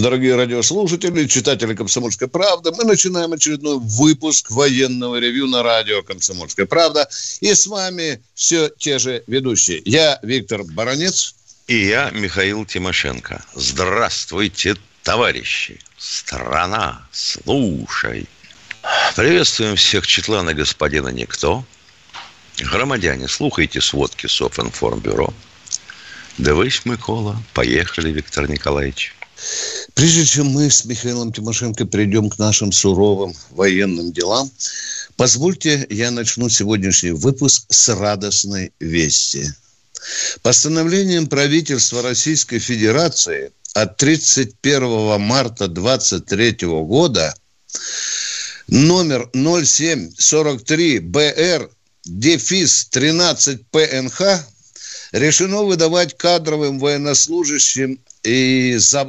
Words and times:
дорогие 0.00 0.36
радиослушатели, 0.36 1.26
читатели 1.26 1.74
«Комсомольской 1.74 2.28
правды». 2.28 2.72
Мы 2.76 2.84
начинаем 2.84 3.32
очередной 3.32 3.78
выпуск 3.78 4.50
военного 4.50 5.16
ревю 5.16 5.46
на 5.46 5.62
радио 5.62 6.02
«Комсомольская 6.02 6.66
правда». 6.66 7.08
И 7.40 7.54
с 7.54 7.66
вами 7.66 8.20
все 8.34 8.68
те 8.68 8.98
же 8.98 9.22
ведущие. 9.26 9.82
Я 9.84 10.18
Виктор 10.22 10.62
Баранец. 10.62 11.34
И 11.66 11.86
я 11.86 12.10
Михаил 12.10 12.64
Тимошенко. 12.64 13.44
Здравствуйте, 13.54 14.76
товарищи. 15.02 15.80
Страна, 15.98 17.06
слушай. 17.10 18.26
Приветствуем 19.16 19.76
всех 19.76 20.06
Четлана 20.06 20.54
господина 20.54 21.08
Никто. 21.08 21.64
Громадяне, 22.58 23.26
слухайте 23.26 23.80
сводки 23.80 24.26
Софинформбюро. 24.26 25.32
Дивись, 26.38 26.84
Микола. 26.84 27.42
Поехали, 27.54 28.10
Виктор 28.10 28.48
Николаевич. 28.48 29.15
Прежде 29.94 30.24
чем 30.24 30.48
мы 30.48 30.70
с 30.70 30.84
Михаилом 30.84 31.32
Тимошенко 31.32 31.84
перейдем 31.84 32.30
к 32.30 32.38
нашим 32.38 32.72
суровым 32.72 33.34
военным 33.50 34.12
делам, 34.12 34.50
позвольте 35.16 35.86
я 35.90 36.10
начну 36.10 36.48
сегодняшний 36.48 37.12
выпуск 37.12 37.64
с 37.68 37.88
радостной 37.88 38.72
вести. 38.80 39.52
Постановлением 40.42 41.26
правительства 41.26 42.02
Российской 42.02 42.58
Федерации 42.58 43.52
от 43.74 43.96
31 43.96 45.20
марта 45.20 45.68
2023 45.68 46.68
года 46.68 47.34
номер 48.68 49.28
0743 49.34 50.98
БР 51.00 51.70
дефис 52.04 52.86
13 52.86 53.66
ПНХ 53.70 54.22
решено 55.12 55.62
выдавать 55.62 56.16
кадровым 56.16 56.78
военнослужащим 56.78 58.00
и 58.26 58.76
за, 58.76 59.04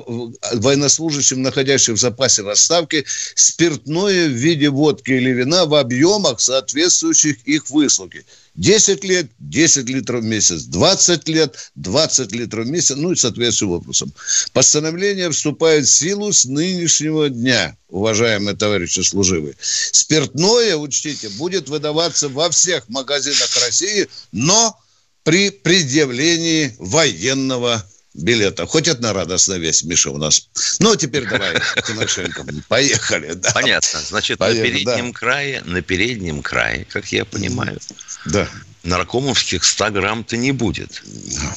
военнослужащим, 0.54 1.42
находящим 1.42 1.96
в 1.96 2.00
запасе 2.00 2.44
в 2.44 2.50
отставке, 2.50 3.06
спиртное 3.36 4.28
в 4.28 4.32
виде 4.32 4.70
водки 4.70 5.12
или 5.12 5.32
вина 5.32 5.66
в 5.66 5.74
объемах, 5.74 6.40
соответствующих 6.40 7.38
их 7.46 7.70
выслуге. 7.70 8.24
10 8.56 9.04
лет, 9.04 9.28
10 9.40 9.88
литров 9.90 10.24
в 10.24 10.26
месяц, 10.26 10.64
20 10.64 11.28
лет, 11.30 11.72
20 11.76 12.32
литров 12.32 12.66
в 12.66 12.70
месяц, 12.70 12.96
ну 12.96 13.12
и 13.12 13.16
соответствующим 13.16 13.74
образом. 13.74 14.14
Постановление 14.52 15.30
вступает 15.30 15.86
в 15.86 15.92
силу 15.92 16.34
с 16.34 16.46
нынешнего 16.46 17.30
дня, 17.30 17.78
уважаемые 17.90 18.56
товарищи 18.56 19.02
служивые. 19.02 19.56
Спиртное, 19.60 20.76
учтите, 20.76 21.30
будет 21.30 21.70
выдаваться 21.70 22.30
во 22.30 22.50
всех 22.50 22.90
магазинах 22.90 23.50
России, 23.64 24.08
но 24.32 24.76
при 25.24 25.52
предъявлении 25.52 26.74
военного 26.80 27.86
билета. 28.18 28.66
Хоть 28.66 28.88
одна 28.88 29.14
радостная 29.14 29.58
весть, 29.58 29.84
Миша, 29.84 30.12
у 30.12 30.18
нас. 30.18 30.48
Ну, 30.80 30.96
теперь 30.96 31.26
давай, 31.30 31.56
Тимошенко, 31.86 32.46
поехали. 32.68 33.34
Да. 33.34 33.52
Понятно. 33.54 34.00
Значит, 34.08 34.40
поехали, 34.40 34.72
на 34.72 34.74
переднем 34.74 35.12
да. 35.12 35.20
крае, 35.20 35.62
на 35.66 35.82
переднем 35.82 36.42
крае, 36.42 36.86
как 36.86 37.12
я 37.12 37.26
понимаю, 37.26 37.80
да. 38.26 38.48
наркомовских 38.84 39.64
100 39.64 39.92
грамм-то 39.92 40.38
не 40.38 40.52
будет. 40.52 41.02
Да. 41.06 41.56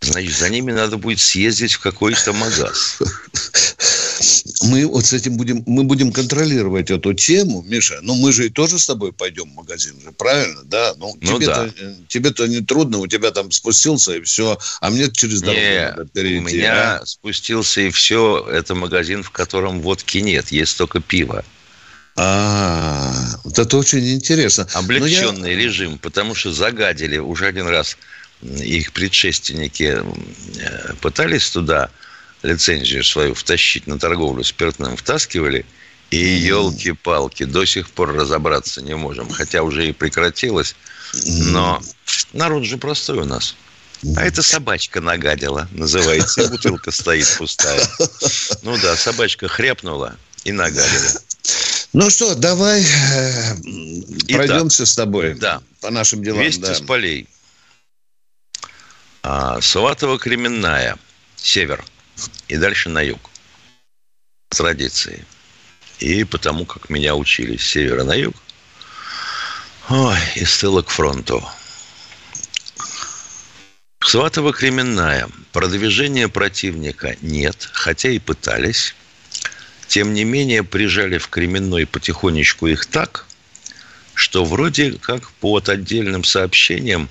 Значит, 0.00 0.36
за 0.36 0.48
ними 0.48 0.72
надо 0.72 0.96
будет 0.96 1.20
съездить 1.20 1.74
в 1.74 1.80
какой-то 1.80 2.32
магаз. 2.32 2.98
Мы 4.62 4.86
вот 4.86 5.04
с 5.04 5.12
этим 5.12 5.36
будем, 5.36 5.62
мы 5.66 5.84
будем 5.84 6.12
контролировать 6.12 6.90
эту 6.90 7.14
тему, 7.14 7.62
Миша. 7.66 7.98
Ну, 8.02 8.14
мы 8.14 8.32
же 8.32 8.46
и 8.46 8.48
тоже 8.50 8.78
с 8.78 8.86
тобой 8.86 9.12
пойдем 9.12 9.50
в 9.50 9.54
магазин 9.54 10.00
же, 10.00 10.12
правильно? 10.12 10.62
Да. 10.64 10.94
Ну, 10.96 11.16
ну 11.20 11.36
тебе-то, 11.38 11.72
да. 11.76 11.84
Э, 11.84 11.94
тебе-то 12.08 12.46
не 12.46 12.60
трудно, 12.60 12.98
у 12.98 13.06
тебя 13.06 13.30
там 13.30 13.50
спустился 13.50 14.16
и 14.16 14.22
все, 14.22 14.58
а 14.80 14.90
мне 14.90 15.10
через 15.10 15.40
дорогу 15.40 15.60
не, 15.60 15.90
надо 15.90 16.04
перейти. 16.06 16.38
У 16.38 16.42
меня 16.42 16.96
а? 16.96 17.06
спустился 17.06 17.80
и 17.80 17.90
все, 17.90 18.46
это 18.50 18.74
магазин, 18.74 19.22
в 19.22 19.30
котором 19.30 19.80
водки 19.80 20.18
нет, 20.18 20.52
есть 20.52 20.76
только 20.78 21.00
пиво. 21.00 21.44
А, 22.14 23.14
вот 23.44 23.58
это 23.58 23.76
очень 23.76 24.12
интересно. 24.12 24.66
Облегченный 24.74 25.52
я... 25.52 25.56
режим, 25.56 25.98
потому 25.98 26.34
что 26.34 26.52
загадили 26.52 27.18
уже 27.18 27.46
один 27.46 27.66
раз 27.66 27.96
их 28.42 28.92
предшественники 28.92 29.98
э, 30.58 30.94
пытались 31.00 31.48
туда 31.50 31.90
лицензию 32.42 33.04
свою 33.04 33.34
втащить 33.34 33.86
на 33.86 33.98
торговлю 33.98 34.44
спиртным, 34.44 34.96
втаскивали, 34.96 35.64
и 36.10 36.18
елки-палки, 36.18 37.44
до 37.44 37.64
сих 37.64 37.88
пор 37.88 38.14
разобраться 38.14 38.82
не 38.82 38.94
можем. 38.94 39.30
Хотя 39.30 39.62
уже 39.62 39.88
и 39.88 39.92
прекратилось. 39.92 40.76
Но 41.24 41.82
народ 42.34 42.64
же 42.64 42.76
простой 42.76 43.18
у 43.18 43.24
нас. 43.24 43.56
А 44.16 44.24
это 44.24 44.42
собачка 44.42 45.00
нагадила, 45.00 45.68
называется. 45.72 46.48
Бутылка 46.48 46.90
стоит 46.90 47.34
пустая. 47.38 47.88
Ну 48.62 48.76
да, 48.78 48.96
собачка 48.96 49.48
хряпнула 49.48 50.16
и 50.44 50.52
нагадила. 50.52 51.20
Ну 51.94 52.10
что, 52.10 52.34
давай 52.34 52.82
э, 52.82 53.54
пройдемся 54.28 54.86
с 54.86 54.94
тобой 54.94 55.34
да. 55.34 55.62
по 55.80 55.90
нашим 55.90 56.22
делам. 56.22 56.42
Вести 56.42 56.62
да. 56.62 56.74
с 56.74 56.80
полей. 56.80 57.28
А, 59.22 59.58
Саватово-Кременная, 59.60 60.98
север, 61.36 61.84
и 62.48 62.56
дальше 62.56 62.88
на 62.88 63.00
юг. 63.00 63.30
Традиции. 64.50 65.24
И 65.98 66.24
потому, 66.24 66.66
как 66.66 66.90
меня 66.90 67.14
учили 67.14 67.56
с 67.56 67.64
севера 67.64 68.04
на 68.04 68.14
юг, 68.14 68.34
ой, 69.88 70.18
из 70.36 70.58
тыла 70.58 70.82
к 70.82 70.90
фронту. 70.90 71.42
Сватово-Кременная. 74.04 75.30
Продвижения 75.52 76.28
противника 76.28 77.16
нет, 77.22 77.68
хотя 77.72 78.10
и 78.10 78.18
пытались. 78.18 78.94
Тем 79.86 80.12
не 80.12 80.24
менее, 80.24 80.64
прижали 80.64 81.18
в 81.18 81.28
Кременной 81.28 81.86
потихонечку 81.86 82.66
их 82.66 82.86
так, 82.86 83.26
что 84.14 84.44
вроде 84.44 84.92
как 84.98 85.30
по 85.32 85.56
отдельным 85.64 86.24
сообщениям 86.24 87.08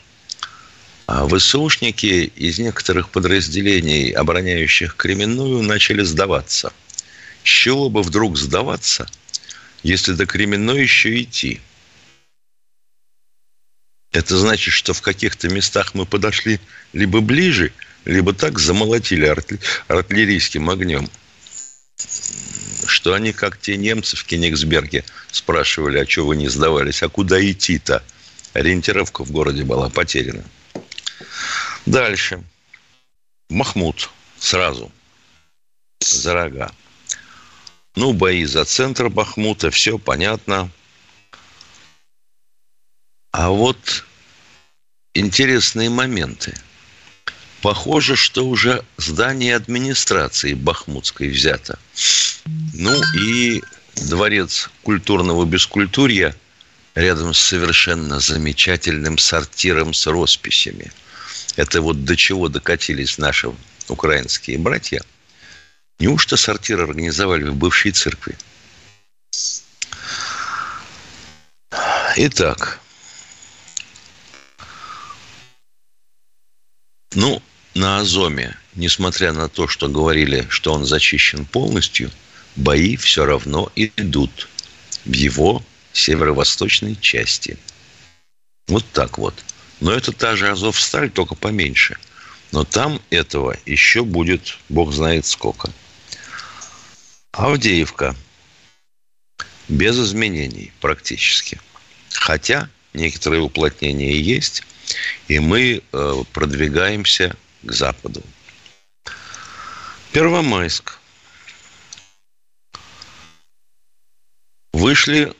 а 1.07 1.27
ВСУшники 1.27 2.31
из 2.35 2.59
некоторых 2.59 3.09
подразделений, 3.09 4.11
обороняющих 4.11 4.95
Кременную, 4.95 5.61
начали 5.61 6.03
сдаваться. 6.03 6.71
С 7.43 7.47
чего 7.47 7.89
бы 7.89 8.03
вдруг 8.03 8.37
сдаваться, 8.37 9.07
если 9.83 10.13
до 10.13 10.25
Кременной 10.25 10.81
еще 10.81 11.21
идти? 11.21 11.59
Это 14.11 14.37
значит, 14.37 14.73
что 14.73 14.93
в 14.93 15.01
каких-то 15.01 15.49
местах 15.49 15.93
мы 15.95 16.05
подошли 16.05 16.59
либо 16.93 17.21
ближе, 17.21 17.73
либо 18.05 18.33
так 18.33 18.59
замолотили 18.59 19.33
артиллерийским 19.87 20.69
огнем, 20.69 21.09
что 22.85 23.13
они, 23.13 23.31
как 23.31 23.59
те 23.59 23.77
немцы 23.77 24.17
в 24.17 24.25
Кенигсберге, 24.25 25.03
спрашивали, 25.31 25.99
а 25.99 26.07
что 26.07 26.25
вы 26.25 26.35
не 26.35 26.49
сдавались, 26.49 27.03
а 27.03 27.09
куда 27.09 27.39
идти-то? 27.39 28.03
Ориентировка 28.53 29.23
в 29.23 29.31
городе 29.31 29.63
была 29.63 29.89
потеряна. 29.89 30.43
Дальше. 31.85 32.43
Махмуд 33.49 34.09
сразу 34.39 34.91
за 35.99 36.33
рога. 36.33 36.71
Ну, 37.95 38.13
бои 38.13 38.45
за 38.45 38.65
центр 38.65 39.09
Бахмута, 39.09 39.69
все 39.69 39.97
понятно. 39.97 40.69
А 43.31 43.49
вот 43.49 44.05
интересные 45.13 45.89
моменты. 45.89 46.55
Похоже, 47.61 48.15
что 48.15 48.47
уже 48.47 48.83
здание 48.97 49.55
администрации 49.55 50.53
Бахмутской 50.53 51.29
взято. 51.29 51.77
Ну 52.73 52.99
и 53.15 53.61
дворец 53.95 54.69
культурного 54.81 55.45
бескультурья 55.45 56.35
рядом 56.95 57.33
с 57.33 57.39
совершенно 57.39 58.19
замечательным 58.19 59.17
сортиром 59.17 59.93
с 59.93 60.07
росписями. 60.07 60.91
Это 61.55 61.81
вот 61.81 62.03
до 62.05 62.15
чего 62.15 62.47
докатились 62.47 63.17
наши 63.17 63.51
украинские 63.87 64.57
братья. 64.57 65.01
Неужто 65.99 66.37
сортир 66.37 66.81
организовали 66.81 67.43
в 67.43 67.55
бывшей 67.55 67.91
церкви? 67.91 68.37
Итак, 72.15 72.79
ну, 77.13 77.41
на 77.73 77.99
Азоме 77.99 78.57
несмотря 78.75 79.33
на 79.33 79.49
то, 79.49 79.67
что 79.67 79.87
говорили, 79.87 80.45
что 80.49 80.73
он 80.73 80.85
зачищен 80.85 81.45
полностью, 81.45 82.11
бои 82.55 82.95
все 82.95 83.25
равно 83.25 83.71
идут 83.75 84.47
в 85.05 85.13
его 85.13 85.63
северо-восточной 85.93 86.95
части. 86.95 87.57
Вот 88.67 88.85
так 88.93 89.17
вот. 89.17 89.33
Но 89.81 89.91
это 89.91 90.11
та 90.11 90.35
же 90.35 90.47
Азовсталь, 90.47 91.09
только 91.09 91.35
поменьше. 91.35 91.97
Но 92.51 92.63
там 92.63 93.01
этого 93.09 93.57
еще 93.65 94.03
будет, 94.03 94.57
бог 94.69 94.93
знает 94.93 95.25
сколько. 95.25 95.71
Авдеевка. 97.31 98.15
Без 99.67 99.97
изменений 99.97 100.71
практически. 100.81 101.59
Хотя 102.13 102.69
некоторые 102.93 103.41
уплотнения 103.41 104.13
есть, 104.13 104.63
и 105.27 105.39
мы 105.39 105.81
э, 105.81 106.23
продвигаемся 106.31 107.35
к 107.63 107.71
западу. 107.71 108.21
Первомайск. 110.11 110.99
Вышли 114.73 115.33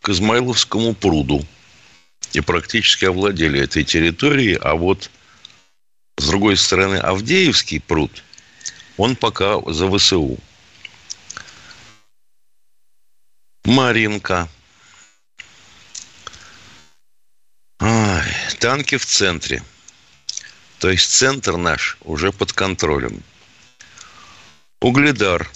к 0.00 0.08
Измайловскому 0.08 0.94
пруду 0.94 1.44
и 2.34 2.40
практически 2.40 3.04
овладели 3.04 3.60
этой 3.60 3.84
территорией, 3.84 4.56
а 4.56 4.74
вот 4.74 5.10
с 6.16 6.26
другой 6.26 6.56
стороны 6.56 6.96
Авдеевский 6.96 7.80
пруд, 7.80 8.22
он 8.96 9.16
пока 9.16 9.60
за 9.72 9.90
ВСУ. 9.90 10.38
Маринка. 13.64 14.48
Ай, 17.80 18.30
танки 18.58 18.96
в 18.96 19.06
центре. 19.06 19.62
То 20.78 20.90
есть 20.90 21.10
центр 21.10 21.56
наш 21.56 21.96
уже 22.02 22.32
под 22.32 22.52
контролем. 22.52 23.22
Угледар. 24.80 25.50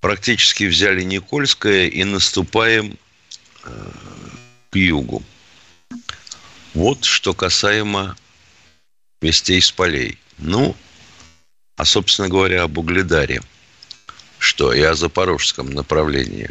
Практически 0.00 0.64
взяли 0.64 1.02
Никольское 1.02 1.86
и 1.86 2.04
наступаем 2.04 2.98
к 4.70 4.76
югу. 4.76 5.22
Вот 6.74 7.04
что 7.04 7.34
касаемо 7.34 8.16
вестей 9.20 9.60
с 9.60 9.70
полей. 9.70 10.18
Ну, 10.38 10.76
а, 11.76 11.84
собственно 11.84 12.28
говоря, 12.28 12.64
об 12.64 12.78
Угледаре. 12.78 13.40
Что? 14.38 14.72
И 14.72 14.80
о 14.82 14.94
запорожском 14.94 15.70
направлении. 15.70 16.50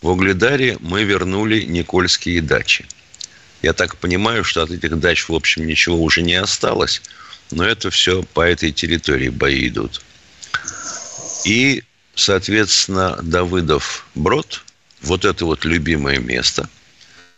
В 0.00 0.08
Угледаре 0.08 0.78
мы 0.80 1.04
вернули 1.04 1.62
Никольские 1.62 2.40
дачи. 2.40 2.86
Я 3.62 3.72
так 3.72 3.96
понимаю, 3.96 4.44
что 4.44 4.62
от 4.62 4.70
этих 4.70 4.98
дач, 5.00 5.28
в 5.28 5.34
общем, 5.34 5.66
ничего 5.66 6.00
уже 6.02 6.22
не 6.22 6.34
осталось– 6.34 7.02
но 7.50 7.64
это 7.64 7.90
все 7.90 8.22
по 8.22 8.40
этой 8.40 8.72
территории 8.72 9.28
бои 9.28 9.68
идут. 9.68 10.02
И, 11.44 11.82
соответственно, 12.14 13.18
Давыдов 13.22 14.06
Брод, 14.14 14.64
вот 15.02 15.24
это 15.24 15.44
вот 15.44 15.64
любимое 15.64 16.18
место 16.18 16.68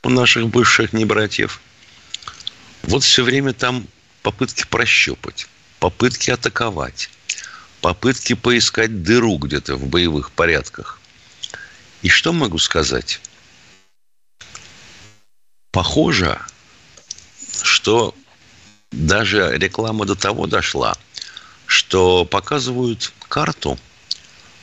у 0.02 0.10
наших 0.10 0.48
бывших 0.48 0.92
небратьев, 0.92 1.60
вот 2.82 3.02
все 3.02 3.22
время 3.22 3.52
там 3.52 3.86
попытки 4.22 4.64
прощупать, 4.68 5.48
попытки 5.80 6.30
атаковать, 6.30 7.10
попытки 7.80 8.34
поискать 8.34 9.02
дыру 9.02 9.38
где-то 9.38 9.76
в 9.76 9.86
боевых 9.86 10.30
порядках. 10.30 11.00
И 12.02 12.08
что 12.08 12.32
могу 12.32 12.58
сказать? 12.58 13.20
Похоже, 15.72 16.40
что 17.62 18.14
даже 18.90 19.56
реклама 19.58 20.06
до 20.06 20.14
того 20.14 20.46
дошла, 20.46 20.96
что 21.66 22.24
показывают 22.24 23.12
карту 23.28 23.78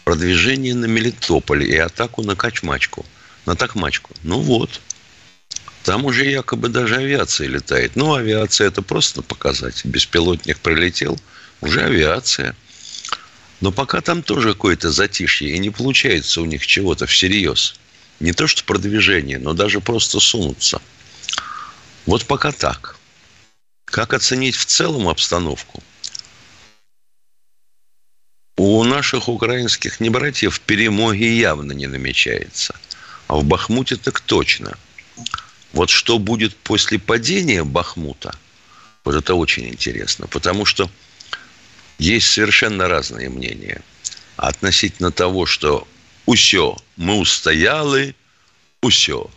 продвижения 0.06 0.75
на 0.75 0.86
Мелитополь 0.86 1.63
и 1.63 1.75
атаку 1.75 2.24
на 2.24 2.36
Качмачку, 2.36 3.06
на 3.46 3.56
Такмачку. 3.56 4.13
Ну 4.24 4.40
вот, 4.40 4.80
там 5.84 6.06
уже 6.06 6.25
якобы 6.30 6.69
даже 6.69 6.96
авиация 6.96 7.48
летает. 7.48 7.96
Ну, 7.96 8.13
авиация 8.13 8.68
это 8.68 8.81
просто 8.81 9.22
показать. 9.22 9.84
Беспилотник 9.84 10.60
прилетел, 10.60 11.19
уже 11.60 11.81
авиация. 11.81 12.56
Но 13.62 13.72
пока 13.72 14.00
там 14.02 14.22
тоже 14.22 14.54
какое-то 14.54 14.92
затишье, 14.92 15.50
и 15.50 15.57
не 15.57 15.72
получается 15.72 16.42
у 16.42 16.46
них 16.46 16.66
чего-то 16.66 17.07
всерьез. 17.07 17.75
Не 18.19 18.31
то 18.31 18.48
что 18.48 18.63
продвижение, 18.63 19.40
но 19.40 19.54
даже 19.54 19.81
просто 19.81 20.19
сунуться. 20.19 20.81
Вот 22.06 22.25
пока 22.25 22.52
так. 22.52 22.96
Как 23.86 24.13
оценить 24.13 24.56
в 24.56 24.66
целом 24.66 25.07
обстановку? 25.07 25.81
У 28.57 28.84
наших 28.86 29.28
украинских 29.28 30.00
небратьев 30.00 30.62
перемоги 30.62 31.25
явно 31.25 31.74
не 31.74 31.88
намечается. 31.88 32.75
А 33.28 33.36
в 33.36 33.44
Бахмуте 33.44 33.98
так 33.98 34.22
точно. 34.22 34.78
Вот 35.74 35.90
что 35.90 36.19
будет 36.19 36.56
после 36.56 36.98
падения 36.98 37.63
Бахмута, 37.66 38.34
вот 39.04 39.16
это 39.16 39.36
очень 39.36 39.68
интересно. 39.68 40.28
Потому 40.28 40.63
что 40.66 40.90
есть 41.98 42.28
совершенно 42.28 42.88
разные 42.88 43.30
мнения 43.30 43.81
относительно 44.38 45.12
того, 45.12 45.46
что 45.46 45.88
«усё, 46.25 46.78
мы 46.96 47.18
устояли, 47.18 48.16
усё». 48.81 49.30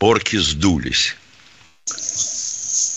Орки 0.00 0.36
сдулись 0.36 1.16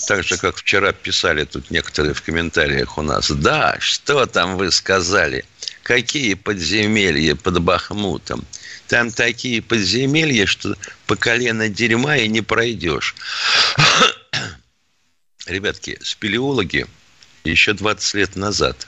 так 0.08 0.24
же, 0.24 0.38
как 0.38 0.58
вчера 0.58 0.92
писали 0.92 1.46
тут 1.46 1.72
некоторые 1.72 2.14
в 2.14 2.22
комментариях 2.22 2.98
у 2.98 3.02
нас. 3.02 3.32
Да, 3.32 3.78
что 3.80 4.26
там 4.26 4.58
вы 4.58 4.72
сказали? 4.72 5.46
Какие 5.84 6.34
подземелья 6.36 7.36
под 7.36 7.62
Бахмутом? 7.62 8.46
Там 8.88 9.12
такие 9.12 9.62
подземелья, 9.62 10.46
что 10.46 10.76
по 11.08 11.16
колено 11.16 11.70
дерьма 11.70 12.18
и 12.18 12.28
не 12.28 12.42
пройдешь. 12.42 13.16
Ребятки, 15.46 16.00
спелеологи 16.02 16.86
еще 17.44 17.74
20 17.74 18.14
лет 18.14 18.36
назад 18.36 18.88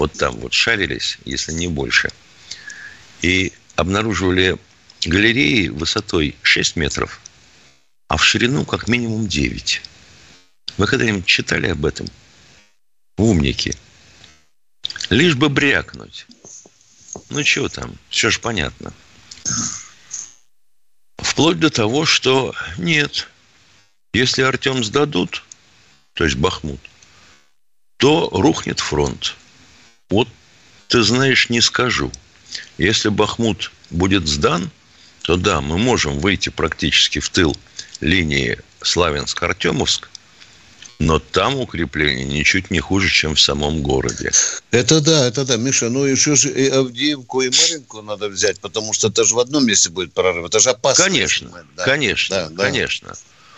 вот 0.00 0.14
там 0.14 0.36
вот 0.36 0.54
шарились, 0.54 1.18
если 1.26 1.52
не 1.52 1.68
больше, 1.68 2.10
и 3.20 3.52
обнаруживали 3.76 4.56
галереи 5.04 5.68
высотой 5.68 6.36
6 6.40 6.76
метров, 6.76 7.20
а 8.08 8.16
в 8.16 8.24
ширину 8.24 8.64
как 8.64 8.88
минимум 8.88 9.28
9. 9.28 9.82
Вы 10.76 10.86
когда-нибудь 10.86 11.26
читали 11.26 11.68
об 11.68 11.84
этом? 11.84 12.06
Умники. 13.16 13.76
Лишь 15.10 15.34
бы 15.34 15.48
брякнуть. 15.48 16.26
Ну, 17.28 17.44
что 17.44 17.68
там? 17.68 17.96
Все 18.08 18.30
же 18.30 18.40
понятно. 18.40 18.92
Вплоть 21.18 21.58
до 21.58 21.70
того, 21.70 22.06
что 22.06 22.54
нет. 22.78 23.28
Если 24.12 24.42
Артем 24.42 24.82
сдадут, 24.82 25.44
то 26.14 26.24
есть 26.24 26.36
Бахмут, 26.36 26.80
то 27.98 28.28
рухнет 28.30 28.80
фронт. 28.80 29.36
Вот 30.08 30.28
ты 30.88 31.02
знаешь, 31.02 31.50
не 31.50 31.60
скажу. 31.60 32.10
Если 32.78 33.08
Бахмут 33.08 33.70
будет 33.90 34.26
сдан, 34.26 34.70
то 35.22 35.36
да, 35.36 35.60
мы 35.60 35.78
можем 35.78 36.18
выйти 36.18 36.48
практически 36.48 37.18
в 37.20 37.28
тыл 37.28 37.56
линии 38.00 38.58
Славянск-Артемовск– 38.80 40.08
но 41.00 41.18
там 41.18 41.56
укрепление 41.56 42.26
ничуть 42.26 42.70
не 42.70 42.78
хуже, 42.78 43.08
чем 43.08 43.34
в 43.34 43.40
самом 43.40 43.82
городе. 43.82 44.30
Это 44.70 45.00
да, 45.00 45.26
это 45.26 45.46
да, 45.46 45.56
Миша. 45.56 45.88
Ну 45.88 46.04
еще 46.04 46.36
же 46.36 46.50
и 46.50 46.68
Авдеевку, 46.68 47.40
и 47.40 47.48
Маринку 47.48 48.02
надо 48.02 48.28
взять, 48.28 48.60
потому 48.60 48.92
что 48.92 49.08
это 49.08 49.24
же 49.24 49.34
в 49.34 49.38
одном 49.38 49.64
месте 49.64 49.88
будет 49.88 50.12
прорыв. 50.12 50.44
Это 50.44 50.60
же 50.60 50.70
опасно. 50.70 51.04
Конечно, 51.04 51.64
да. 51.74 51.84
конечно, 51.84 52.50
да, 52.50 52.64
конечно. 52.64 53.14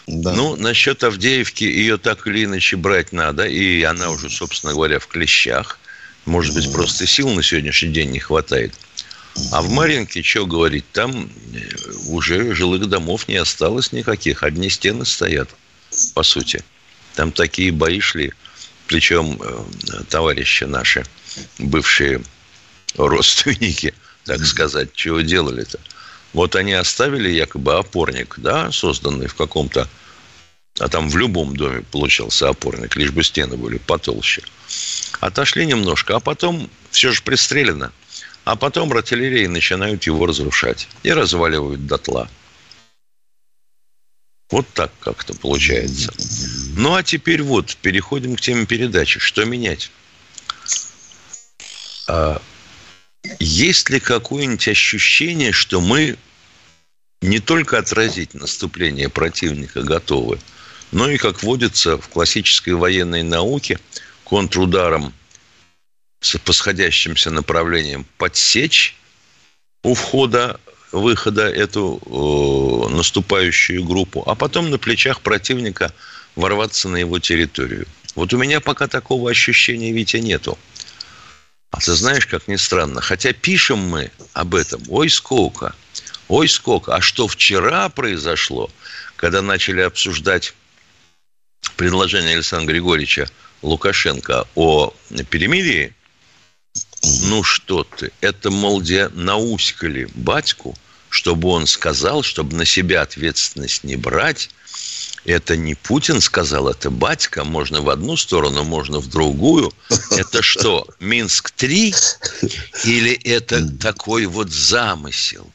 Да. 0.06 0.32
Ну, 0.34 0.54
насчет 0.54 1.02
Авдеевки, 1.02 1.64
ее 1.64 1.98
так 1.98 2.26
или 2.28 2.44
иначе 2.44 2.76
брать 2.76 3.12
надо, 3.12 3.44
и 3.44 3.82
она 3.82 4.10
уже, 4.10 4.30
собственно 4.30 4.72
говоря, 4.72 5.00
в 5.00 5.08
клещах. 5.08 5.80
Может 6.26 6.54
быть, 6.54 6.72
просто 6.72 7.08
сил 7.08 7.28
на 7.30 7.42
сегодняшний 7.42 7.92
день 7.92 8.10
не 8.10 8.20
хватает. 8.20 8.72
А 9.50 9.62
в 9.62 9.70
Маринке, 9.70 10.22
что 10.22 10.46
говорить, 10.46 10.84
там 10.92 11.28
э, 11.54 11.92
уже 12.06 12.54
жилых 12.54 12.88
домов 12.88 13.26
не 13.26 13.36
осталось 13.36 13.90
никаких. 13.90 14.44
Одни 14.44 14.70
стены 14.70 15.04
стоят, 15.04 15.48
по 16.14 16.22
сути. 16.22 16.62
Там 17.14 17.32
такие 17.32 17.72
бои 17.72 18.00
шли. 18.00 18.32
Причем 18.86 19.40
э, 19.40 19.64
товарищи 20.08 20.64
наши, 20.64 21.04
бывшие 21.58 22.22
родственники, 22.96 23.94
так 24.24 24.44
сказать, 24.44 24.92
чего 24.94 25.20
делали-то? 25.20 25.78
Вот 26.32 26.56
они 26.56 26.72
оставили 26.72 27.30
якобы 27.30 27.74
опорник, 27.74 28.34
да, 28.38 28.70
созданный 28.72 29.26
в 29.26 29.34
каком-то... 29.34 29.88
А 30.78 30.88
там 30.88 31.10
в 31.10 31.16
любом 31.18 31.54
доме 31.54 31.82
получался 31.90 32.48
опорник, 32.48 32.96
лишь 32.96 33.10
бы 33.10 33.22
стены 33.22 33.58
были 33.58 33.76
потолще. 33.76 34.42
Отошли 35.20 35.66
немножко, 35.66 36.16
а 36.16 36.20
потом 36.20 36.70
все 36.90 37.12
же 37.12 37.22
пристрелено. 37.22 37.92
А 38.44 38.56
потом 38.56 38.92
артиллерии 38.92 39.46
начинают 39.46 40.04
его 40.04 40.26
разрушать 40.26 40.88
и 41.02 41.12
разваливают 41.12 41.86
дотла. 41.86 42.28
Вот 44.50 44.66
так 44.74 44.92
как-то 45.00 45.34
получается. 45.34 46.12
Ну, 46.74 46.94
а 46.94 47.02
теперь 47.02 47.42
вот, 47.42 47.76
переходим 47.76 48.36
к 48.36 48.40
теме 48.40 48.64
передачи. 48.64 49.20
Что 49.20 49.44
менять? 49.44 49.90
А, 52.08 52.40
есть 53.38 53.90
ли 53.90 54.00
какое-нибудь 54.00 54.68
ощущение, 54.68 55.52
что 55.52 55.80
мы 55.80 56.16
не 57.20 57.40
только 57.40 57.78
отразить 57.78 58.34
наступление 58.34 59.08
противника 59.08 59.82
готовы, 59.82 60.38
но 60.92 61.10
и, 61.10 61.18
как 61.18 61.42
водится 61.42 61.98
в 61.98 62.08
классической 62.08 62.74
военной 62.74 63.22
науке, 63.22 63.78
контрударом 64.24 65.12
с 66.20 66.38
посходящимся 66.38 67.30
направлением 67.30 68.06
подсечь 68.16 68.96
у 69.82 69.94
входа 69.94 70.58
выхода 70.92 71.48
эту 71.48 72.00
э, 72.04 72.94
наступающую 72.94 73.84
группу, 73.84 74.22
а 74.26 74.34
потом 74.34 74.70
на 74.70 74.78
плечах 74.78 75.20
противника 75.22 75.92
ворваться 76.36 76.88
на 76.88 76.96
его 76.96 77.18
территорию. 77.18 77.86
Вот 78.14 78.32
у 78.32 78.38
меня 78.38 78.60
пока 78.60 78.88
такого 78.88 79.30
ощущения, 79.30 79.92
Витя, 79.92 80.18
нету. 80.18 80.58
А 81.70 81.80
ты 81.80 81.94
знаешь, 81.94 82.26
как 82.26 82.48
ни 82.48 82.56
странно, 82.56 83.00
хотя 83.00 83.32
пишем 83.32 83.78
мы 83.78 84.10
об 84.34 84.54
этом, 84.54 84.82
ой, 84.88 85.08
сколько, 85.08 85.74
ой, 86.28 86.48
сколько. 86.48 86.94
А 86.94 87.00
что 87.00 87.26
вчера 87.26 87.88
произошло, 87.88 88.70
когда 89.16 89.40
начали 89.40 89.80
обсуждать 89.80 90.54
предложение 91.76 92.34
Александра 92.34 92.72
Григорьевича 92.72 93.30
Лукашенко 93.62 94.46
о 94.54 94.92
перемирии, 95.30 95.94
ну 97.22 97.42
что 97.42 97.84
ты, 97.84 98.12
это, 98.20 98.50
мол, 98.50 98.80
где 98.80 99.08
науськали 99.08 100.08
батьку, 100.14 100.76
чтобы 101.08 101.48
он 101.48 101.66
сказал, 101.66 102.22
чтобы 102.22 102.56
на 102.56 102.64
себя 102.64 103.02
ответственность 103.02 103.84
не 103.84 103.96
брать, 103.96 104.50
это 105.24 105.56
не 105.56 105.74
Путин 105.74 106.20
сказал, 106.20 106.68
это 106.68 106.90
батька. 106.90 107.44
Можно 107.44 107.80
в 107.80 107.90
одну 107.90 108.16
сторону, 108.16 108.64
можно 108.64 108.98
в 108.98 109.08
другую. 109.08 109.72
Это 110.10 110.42
что, 110.42 110.86
Минск-3? 111.00 111.94
Или 112.84 113.12
это 113.12 113.66
такой 113.78 114.26
вот 114.26 114.50
замысел? 114.50 115.48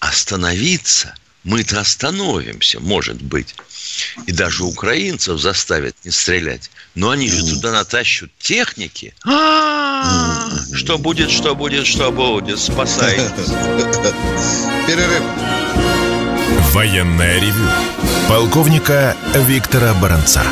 Остановиться? 0.00 1.14
Мы-то 1.44 1.80
остановимся, 1.80 2.78
может 2.80 3.20
быть. 3.20 3.54
И 4.26 4.32
даже 4.32 4.64
украинцев 4.64 5.40
заставят 5.40 5.96
не 6.04 6.10
стрелять. 6.10 6.70
Но 6.94 7.10
они 7.10 7.28
же 7.28 7.44
туда 7.44 7.72
натащат 7.72 8.30
техники. 8.38 9.14
А, 9.24 10.48
что 10.72 10.98
будет, 10.98 11.30
что 11.30 11.54
будет, 11.54 11.86
что 11.86 12.12
будет. 12.12 12.58
Спасайтесь. 12.60 13.48
Перерыв. 14.86 15.22
Военная 16.72 17.38
ревю. 17.38 17.68
Полковника 18.30 19.14
Виктора 19.46 19.92
Баранца. 19.92 20.42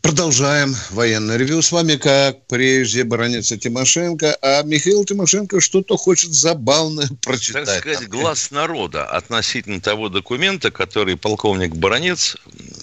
Продолжаем 0.00 0.72
военное 0.90 1.36
ревю. 1.36 1.62
С 1.62 1.72
вами, 1.72 1.96
как 1.96 2.46
прежде, 2.46 3.02
баронец 3.02 3.48
Тимошенко. 3.48 4.38
А 4.40 4.62
Михаил 4.62 5.04
Тимошенко 5.04 5.60
что-то 5.60 5.96
хочет 5.96 6.32
забавное 6.32 7.08
прочитать. 7.24 7.66
Так 7.66 7.80
сказать, 7.80 8.08
глаз 8.08 8.52
народа 8.52 9.04
относительно 9.06 9.80
того 9.80 10.10
документа, 10.10 10.70
который 10.70 11.16
полковник 11.16 11.74
Баронец 11.74 12.36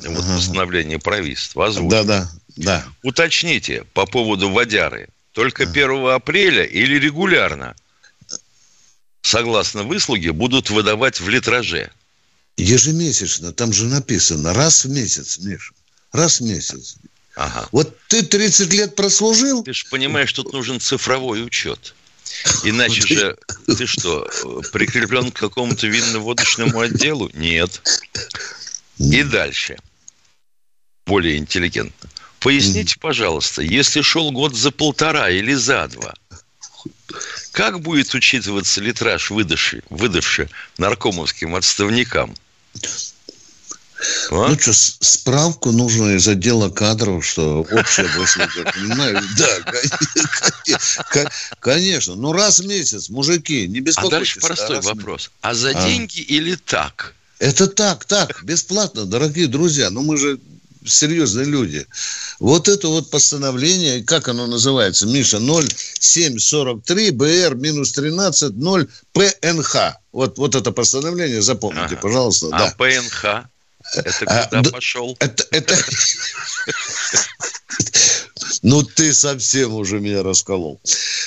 ага. 0.05 0.20
в 0.20 0.36
постановлении 0.36 0.98
правительства 0.98 1.67
озвучил. 1.67 1.89
Да, 1.89 2.03
да, 2.03 2.32
да. 2.58 2.86
Уточните 3.03 3.86
по 3.93 4.05
поводу 4.05 4.50
водяры. 4.50 5.08
Только 5.32 5.63
1 5.63 6.08
апреля 6.08 6.65
или 6.65 7.00
регулярно? 7.00 7.74
Согласно 9.24 9.84
выслуге, 9.84 10.32
будут 10.32 10.70
выдавать 10.70 11.20
в 11.20 11.27
литраже. 11.27 11.89
Ежемесячно, 12.56 13.51
там 13.51 13.74
же 13.74 13.86
написано, 13.86 14.53
раз 14.53 14.86
в 14.86 14.89
месяц, 14.89 15.39
Миша, 15.39 15.74
раз 16.12 16.39
в 16.39 16.44
месяц. 16.44 16.98
Ага. 17.36 17.68
Вот 17.72 17.98
ты 18.10 18.22
30 18.22 18.72
лет 18.74 18.96
прослужил? 18.96 19.63
Ты 19.63 19.74
же 19.74 19.86
понимаешь, 19.89 20.32
тут 20.32 20.53
нужен 20.53 20.80
цифровой 20.80 21.44
учет. 21.44 21.96
Иначе 22.63 23.01
же 23.01 23.38
ты 23.65 23.88
что, 23.88 24.30
прикреплен 24.72 25.32
к 25.32 25.39
какому-то 25.39 25.88
винно-водочному 25.88 26.80
отделу? 26.80 27.32
Нет. 27.34 27.82
И 29.00 29.24
дальше. 29.24 29.77
Более 31.08 31.38
интеллигентно. 31.38 32.10
Поясните, 32.39 33.00
пожалуйста, 33.00 33.62
если 33.62 34.01
шел 34.01 34.32
год 34.32 34.53
за 34.53 34.72
полтора 34.72 35.30
или 35.30 35.53
за 35.53 35.88
два, 35.88 36.13
как 37.53 37.79
будет 37.79 38.13
учитываться 38.15 38.81
литраж, 38.81 39.29
выдавший, 39.29 39.83
выдавший 39.89 40.50
наркомовским 40.77 41.55
отставникам? 41.55 42.36
А? 44.31 44.50
Ну 44.50 44.60
что, 44.60 44.74
справку 44.74 45.72
нужно 45.72 46.15
из 46.15 46.27
отдела 46.27 46.69
кадров, 46.69 47.25
что 47.25 47.62
общая 47.72 48.07
выслуга, 48.17 48.72
понимаешь? 48.74 49.24
Да, 51.13 51.29
конечно. 51.60 52.15
Ну, 52.15 52.33
раз 52.33 52.60
в 52.60 52.67
месяц, 52.67 53.10
мужики, 53.10 53.67
не 53.67 53.79
беспокойтесь. 53.79 54.13
А 54.13 54.17
дальше 54.17 54.39
простой 54.39 54.81
вопрос. 54.81 55.31
А 55.41 55.53
за 55.53 55.69
а. 55.69 55.88
деньги 55.88 56.19
или 56.19 56.55
так? 56.55 57.13
Это 57.39 57.67
так, 57.67 58.05
так, 58.05 58.43
бесплатно, 58.43 59.05
дорогие 59.05 59.48
друзья. 59.48 59.89
Ну, 59.89 60.01
мы 60.01 60.17
же 60.17 60.39
серьезные 60.86 61.46
люди. 61.46 61.86
Вот 62.40 62.68
это 62.68 62.88
вот 62.88 63.10
постановление, 63.10 64.04
как 64.04 64.28
оно 64.28 64.48
называется, 64.48 65.06
Миша, 65.06 65.40
0743 65.40 67.12
БР 67.12 67.56
минус 67.56 67.92
13 67.94 68.56
0 68.56 68.90
ПНХ. 69.13 69.75
Вот, 70.12 70.38
вот 70.38 70.56
это 70.56 70.72
постановление, 70.72 71.42
запомните, 71.42 71.96
ага. 71.96 71.98
пожалуйста. 71.98 72.48
А 72.52 72.60
да. 72.60 72.75
ПНХ? 72.78 73.48
Это 73.96 74.25
а, 74.25 74.48
куда 74.48 74.70
а, 74.70 74.72
пошел? 74.72 75.16
Это, 75.20 75.46
это... 75.52 75.75
Ну, 78.62 78.84
ты 78.84 79.13
совсем 79.13 79.74
уже 79.74 80.00
меня 80.00 80.24
расколол. 80.24 80.80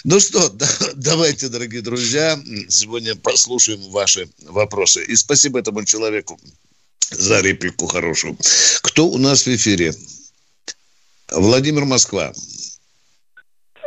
Ну 0.04 0.20
что, 0.20 0.48
да, 0.48 0.68
давайте, 0.94 1.48
дорогие 1.48 1.82
друзья, 1.82 2.40
сегодня 2.68 3.14
послушаем 3.14 3.80
ваши 3.90 4.28
вопросы. 4.42 5.04
И 5.04 5.16
спасибо 5.16 5.58
этому 5.58 5.84
человеку, 5.84 6.38
за 7.10 7.40
реплику 7.40 7.86
хорошую. 7.86 8.36
Кто 8.82 9.06
у 9.06 9.18
нас 9.18 9.46
в 9.46 9.48
эфире? 9.48 9.92
Владимир 11.30 11.84
Москва. 11.84 12.32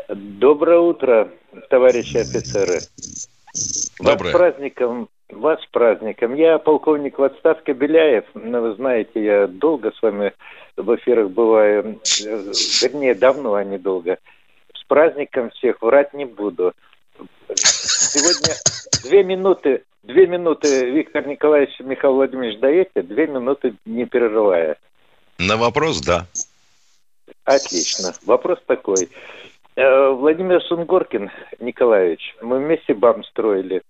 Доброе 0.08 0.80
утро, 0.80 1.32
товарищи 1.70 2.18
офицеры. 2.18 2.82
Доброе. 4.00 4.18
Вас 4.18 4.30
с 4.30 4.38
праздником, 4.38 5.10
вас 5.30 5.62
с 5.62 5.66
праздником. 5.68 6.36
Я 6.36 6.58
полковник 6.58 7.20
в 7.20 7.24
отставке 7.24 7.74
Беляев. 7.74 8.26
Ну, 8.34 8.62
вы 8.62 8.76
знаете, 8.76 9.24
я 9.24 9.48
долго 9.48 9.92
с 9.92 10.02
вами 10.02 10.34
в 10.78 10.96
эфирах 10.96 11.30
бываю. 11.30 12.00
Вернее, 12.82 13.16
давно, 13.16 13.54
а 13.54 13.64
не 13.64 13.78
долго. 13.78 14.18
С 14.74 14.84
праздником 14.86 15.52
всех 15.52 15.82
врать 15.82 16.14
не 16.14 16.26
буду. 16.26 16.74
Сегодня 17.54 18.56
две 19.04 19.24
минуты 19.24 19.84
Две 20.04 20.28
минуты, 20.28 20.90
Виктор 20.92 21.28
Николаевич, 21.28 21.78
Михаил 21.80 22.14
Владимирович, 22.14 22.60
даете? 22.60 23.02
Две 23.02 23.28
минуты 23.28 23.76
не 23.86 24.06
перерывая. 24.06 24.78
На 25.38 25.58
вопрос, 25.58 26.02
да. 26.02 26.26
Отлично. 27.44 28.14
Вопрос 28.26 28.60
такой. 28.66 29.10
Э, 29.76 30.10
Владимир 30.12 30.64
Сунгоркин 30.64 31.32
Николаевич, 31.60 32.36
мы 32.42 32.60
вместе 32.60 32.94
БАМ 32.94 33.24
строили. 33.26 33.82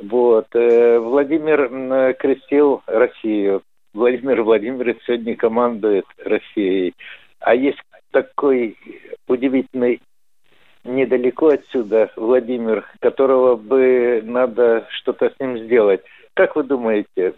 Вот. 0.00 0.46
Э, 0.54 0.98
Владимир 0.98 2.14
крестил 2.14 2.82
Россию. 2.86 3.62
Владимир 3.92 4.42
Владимирович 4.42 4.98
сегодня 5.06 5.36
командует 5.36 6.06
Россией. 6.18 6.94
А 7.38 7.54
есть 7.54 7.78
такой 8.10 8.76
удивительный 9.28 10.00
недалеко 10.84 11.48
отсюда 11.48 12.10
Владимир, 12.16 12.84
которого 13.00 13.56
бы 13.56 14.22
надо 14.24 14.86
что-то 14.90 15.30
с 15.30 15.40
ним 15.40 15.58
сделать. 15.66 16.02
Как 16.34 16.56
вы 16.56 16.64
думаете, 16.64 17.34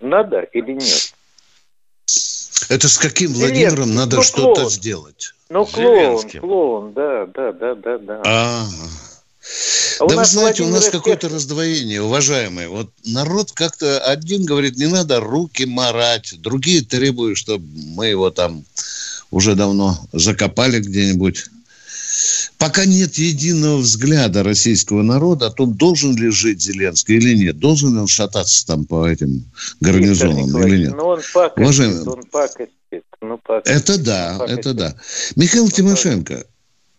надо 0.00 0.40
или 0.40 0.72
нет? 0.72 1.14
Это 2.68 2.88
с 2.88 2.98
каким 2.98 3.32
Владимиром 3.32 3.84
Зеленский. 3.84 3.96
надо 3.96 4.16
ну, 4.16 4.22
что-то 4.22 4.54
клоун. 4.54 4.70
сделать? 4.70 5.34
Ну, 5.48 5.66
клоун, 5.66 6.30
клоун, 6.30 6.92
да, 6.92 7.26
да, 7.26 7.52
да, 7.52 7.74
да, 7.74 7.98
да. 7.98 8.22
А, 8.24 8.64
а 9.98 10.06
да 10.06 10.16
вы 10.16 10.24
знаете, 10.24 10.62
у 10.62 10.68
нас 10.68 10.88
какое-то 10.88 11.28
раздвоение, 11.28 12.02
уважаемые. 12.02 12.68
Вот 12.68 12.90
народ 13.04 13.50
как-то 13.52 13.98
один 13.98 14.44
говорит, 14.44 14.76
не 14.76 14.86
надо 14.86 15.20
руки 15.20 15.66
марать, 15.66 16.40
другие 16.40 16.82
требуют, 16.82 17.38
чтобы 17.38 17.64
мы 17.96 18.06
его 18.06 18.30
там 18.30 18.64
уже 19.30 19.54
давно 19.54 19.98
закопали 20.12 20.78
где-нибудь 20.78 21.46
Пока 22.60 22.84
нет 22.84 23.14
единого 23.14 23.78
взгляда 23.78 24.42
российского 24.42 25.00
народа 25.00 25.46
о 25.46 25.50
том, 25.50 25.74
должен 25.74 26.14
ли 26.14 26.28
жить 26.28 26.60
Зеленский 26.60 27.16
или 27.16 27.34
нет, 27.34 27.58
должен 27.58 27.94
ли 27.94 28.00
он 28.00 28.06
шататься 28.06 28.66
там 28.66 28.84
по 28.84 29.08
этим 29.08 29.46
гарнизонам 29.80 30.62
или 30.62 30.84
нет. 30.84 30.94
Ну, 30.94 31.06
он 31.06 31.20
пакостит, 31.32 31.58
Уважаемый, 31.58 32.02
он 32.02 32.22
пакостит. 32.24 32.70
Ну, 33.22 33.38
пакостит, 33.38 33.74
это 33.74 33.98
да, 33.98 34.36
пакостит. 34.38 34.58
это 34.58 34.74
да. 34.74 34.94
Михаил 35.36 35.64
ну, 35.64 35.70
Тимошенко, 35.70 36.44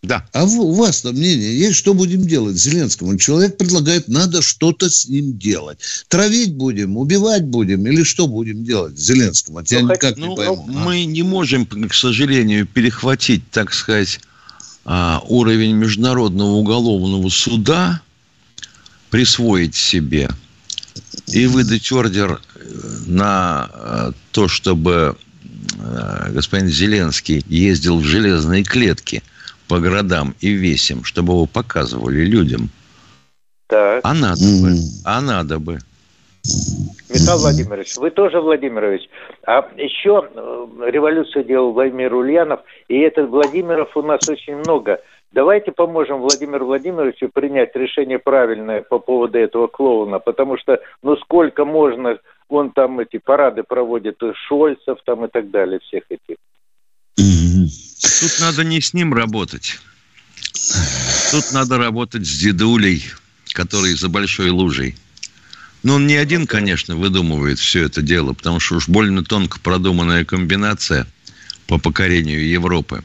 Да. 0.01 0.27
А 0.33 0.45
у 0.45 0.73
вас 0.73 1.03
там 1.03 1.13
мнение 1.13 1.55
есть, 1.55 1.75
что 1.75 1.93
будем 1.93 2.23
делать 2.23 2.57
с 2.57 2.63
Зеленским? 2.63 3.15
Человек 3.19 3.57
предлагает, 3.57 4.07
надо 4.07 4.41
что-то 4.41 4.89
с 4.89 5.07
ним 5.07 5.37
делать. 5.37 5.77
Травить 6.07 6.55
будем, 6.55 6.97
убивать 6.97 7.43
будем 7.43 7.85
или 7.85 8.01
что 8.01 8.25
будем 8.25 8.63
делать 8.63 8.97
с 8.97 9.03
Зеленским? 9.03 9.53
Вот 9.53 9.67
я 9.67 9.81
ну, 9.81 9.93
никак 9.93 10.17
ну, 10.17 10.29
не 10.29 10.35
пойму. 10.35 10.65
А? 10.67 10.71
Мы 10.71 11.05
не 11.05 11.21
можем, 11.21 11.67
к 11.67 11.93
сожалению, 11.93 12.65
перехватить, 12.65 13.43
так 13.51 13.75
сказать, 13.75 14.19
а, 14.85 15.21
уровень 15.27 15.75
Международного 15.75 16.51
уголовного 16.51 17.29
суда, 17.29 18.01
присвоить 19.09 19.75
себе 19.75 20.29
и 21.27 21.45
выдать 21.45 21.91
ордер 21.91 22.41
э, 22.55 22.59
на 23.07 23.69
э, 23.73 24.11
то, 24.31 24.47
чтобы 24.47 25.17
э, 25.77 26.31
господин 26.31 26.67
Зеленский 26.69 27.43
ездил 27.47 27.99
в 27.99 28.05
железные 28.05 28.63
клетки– 28.63 29.23
по 29.71 29.79
городам 29.79 30.35
и 30.41 30.49
весим, 30.49 31.05
чтобы 31.05 31.31
его 31.31 31.45
показывали 31.45 32.25
людям. 32.25 32.69
Так. 33.67 34.01
А 34.03 34.13
надо 34.13 34.43
mm. 34.43 34.61
бы. 34.61 34.77
А 35.05 35.21
надо 35.21 35.59
бы. 35.59 35.79
Михаил 36.43 37.39
Владимирович, 37.39 37.95
вы 37.97 38.09
тоже, 38.09 38.39
Владимирович. 38.39 39.09
А 39.45 39.69
еще 39.77 40.27
э, 40.33 40.67
революцию 40.89 41.43
делал 41.43 41.73
Владимир 41.73 42.13
Ульянов, 42.13 42.61
и 42.87 42.99
этот 42.99 43.29
Владимиров 43.29 43.95
у 43.95 44.01
нас 44.01 44.27
очень 44.27 44.55
много. 44.55 45.01
Давайте 45.31 45.71
поможем 45.71 46.19
Владимиру 46.19 46.65
Владимировичу 46.65 47.29
принять 47.29 47.75
решение 47.75 48.19
правильное 48.19 48.81
по 48.81 48.99
поводу 48.99 49.37
этого 49.37 49.67
клоуна, 49.67 50.19
потому 50.19 50.57
что, 50.57 50.79
ну, 51.03 51.15
сколько 51.17 51.63
можно, 51.63 52.17
он 52.49 52.71
там 52.71 52.99
эти 52.99 53.17
парады 53.17 53.63
проводит, 53.63 54.19
Шольцев 54.47 54.99
там 55.05 55.25
и 55.25 55.29
так 55.29 55.49
далее, 55.51 55.79
всех 55.79 56.03
этих. 56.09 56.37
Тут 57.15 58.39
надо 58.41 58.63
не 58.63 58.81
с 58.81 58.93
ним 58.93 59.13
работать. 59.13 59.79
Тут 61.31 61.53
надо 61.53 61.77
работать 61.77 62.25
с 62.25 62.39
дедулей, 62.39 63.03
который 63.53 63.93
за 63.93 64.09
большой 64.09 64.49
лужей. 64.49 64.95
Но 65.83 65.95
он 65.95 66.07
не 66.07 66.15
один, 66.15 66.45
конечно, 66.45 66.95
выдумывает 66.95 67.59
все 67.59 67.85
это 67.85 68.01
дело, 68.01 68.33
потому 68.33 68.59
что 68.59 68.75
уж 68.75 68.87
больно 68.87 69.23
тонко 69.23 69.59
продуманная 69.59 70.25
комбинация 70.25 71.07
по 71.67 71.79
покорению 71.79 72.47
Европы. 72.47 73.03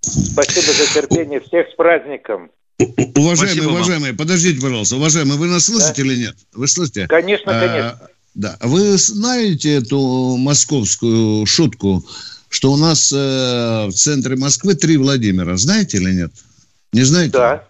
Спасибо 0.00 0.72
за 0.72 0.86
терпение. 0.94 1.40
Всех 1.40 1.68
с 1.68 1.74
праздником. 1.76 2.50
Уважаемые, 2.78 3.36
Спасибо 3.36 3.70
уважаемые, 3.70 4.12
вам. 4.12 4.18
подождите, 4.18 4.60
пожалуйста. 4.60 4.96
Уважаемые, 4.96 5.38
вы 5.38 5.48
нас 5.48 5.64
слышите 5.64 6.02
да? 6.02 6.08
или 6.08 6.16
нет? 6.16 6.36
Вы 6.52 6.68
слышите? 6.68 7.06
Конечно, 7.08 7.52
а, 7.52 7.66
конечно. 7.66 8.08
Да. 8.34 8.56
Вы 8.62 8.96
знаете 8.96 9.74
эту 9.74 10.36
московскую 10.36 11.44
шутку 11.44 12.04
что 12.48 12.72
у 12.72 12.76
нас 12.76 13.12
э, 13.12 13.86
в 13.86 13.92
центре 13.92 14.36
Москвы 14.36 14.74
три 14.74 14.96
Владимира. 14.96 15.56
Знаете 15.56 15.98
или 15.98 16.12
нет? 16.12 16.32
Не 16.92 17.02
знаете? 17.02 17.32
Да. 17.32 17.64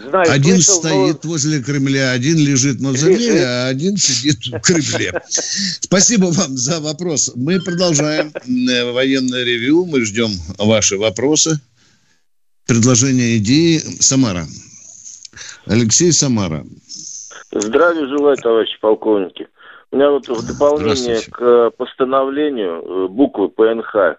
Знаю, 0.00 0.30
один 0.30 0.60
слышал, 0.60 0.80
стоит 0.80 1.24
но... 1.24 1.30
возле 1.30 1.62
Кремля, 1.62 2.10
один 2.10 2.36
лежит 2.36 2.76
в 2.76 2.82
мавзолее, 2.82 3.46
а 3.46 3.68
один 3.68 3.96
сидит 3.96 4.36
в 4.46 4.60
Кремле. 4.60 5.12
Спасибо 5.80 6.26
вам 6.26 6.56
за 6.56 6.80
вопрос. 6.80 7.32
Мы 7.34 7.60
продолжаем 7.60 8.30
э, 8.34 8.92
военное 8.92 9.42
ревю. 9.42 9.86
Мы 9.86 10.04
ждем 10.04 10.30
ваши 10.58 10.98
вопросы, 10.98 11.60
предложения, 12.66 13.38
идеи. 13.38 13.78
Самара. 14.00 14.44
Алексей 15.66 16.12
Самара. 16.12 16.64
Здравия 17.50 18.06
желаю, 18.06 18.36
товарищи 18.36 18.78
полковники. 18.80 19.48
У 19.92 19.96
меня 19.96 20.10
вот 20.10 20.28
в 20.28 20.46
дополнение 20.46 21.20
к 21.30 21.70
постановлению 21.70 22.82
э, 22.82 23.08
буквы 23.08 23.48
ПНХ. 23.48 24.18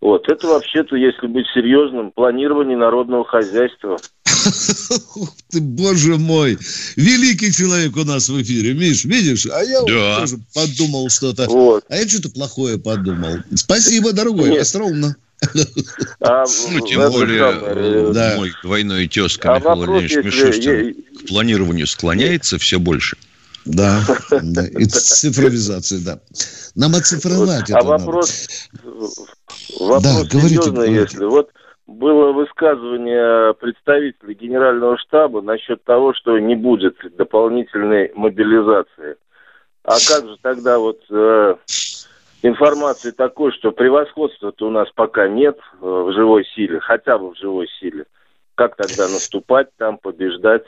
Вот, 0.00 0.28
это 0.28 0.46
вообще-то, 0.46 0.96
если 0.96 1.26
быть 1.26 1.46
серьезным, 1.52 2.12
планирование 2.12 2.76
народного 2.76 3.24
хозяйства. 3.24 3.98
Ты, 5.50 5.60
боже 5.60 6.16
мой, 6.16 6.58
великий 6.96 7.52
человек 7.52 7.96
у 7.96 8.04
нас 8.04 8.28
в 8.28 8.42
эфире, 8.42 8.74
Миш, 8.74 9.04
видишь? 9.04 9.46
А 9.46 9.62
я 9.62 9.80
да. 9.82 10.20
тоже 10.20 10.38
подумал 10.54 11.08
что-то. 11.10 11.46
Вот. 11.46 11.84
А 11.88 11.96
я 11.96 12.08
что-то 12.08 12.30
плохое 12.30 12.78
подумал. 12.78 13.38
Спасибо, 13.54 14.12
дорогой, 14.12 14.50
Нет. 14.50 14.62
остроумно. 14.62 15.16
А, 16.20 16.44
ну, 16.70 16.86
тем 16.86 17.10
более, 17.12 17.38
самое, 17.38 18.12
да. 18.12 18.34
мой 18.36 18.52
двойной 18.62 19.06
тезка 19.06 19.54
а 19.54 19.58
Михаил 19.58 19.76
Владимирович 19.76 20.16
Мишустин 20.24 20.96
к 21.20 21.28
планированию 21.28 21.86
склоняется 21.86 22.58
все 22.58 22.80
больше. 22.80 23.16
Да, 23.64 24.04
да. 24.42 24.66
И 24.66 24.84
цифровизация, 24.86 26.00
да. 26.00 26.20
Нам 26.74 26.94
оцифровать 26.96 27.70
это 27.70 27.78
А 27.78 27.82
вопрос, 27.84 28.48
вопрос 29.78 30.02
да, 30.02 30.24
говорите, 30.24 30.70
говорите. 30.70 31.00
если 31.02 31.24
вот 31.24 31.50
было 31.88 32.32
высказывание 32.32 33.54
представителя 33.54 34.34
генерального 34.34 34.98
штаба 34.98 35.40
насчет 35.40 35.82
того, 35.84 36.12
что 36.12 36.38
не 36.38 36.54
будет 36.54 36.96
дополнительной 37.16 38.12
мобилизации. 38.14 39.16
А 39.82 39.94
как 40.06 40.28
же 40.28 40.36
тогда 40.42 40.78
вот 40.78 41.00
э, 41.10 41.54
информации 42.42 43.10
такой, 43.10 43.52
что 43.52 43.72
превосходства-то 43.72 44.66
у 44.66 44.70
нас 44.70 44.88
пока 44.94 45.28
нет 45.28 45.56
э, 45.56 45.76
в 45.80 46.12
живой 46.12 46.44
силе, 46.54 46.78
хотя 46.78 47.16
бы 47.16 47.32
в 47.32 47.38
живой 47.38 47.66
силе. 47.80 48.04
Как 48.54 48.76
тогда 48.76 49.08
наступать 49.08 49.68
там, 49.78 49.96
побеждать? 49.96 50.64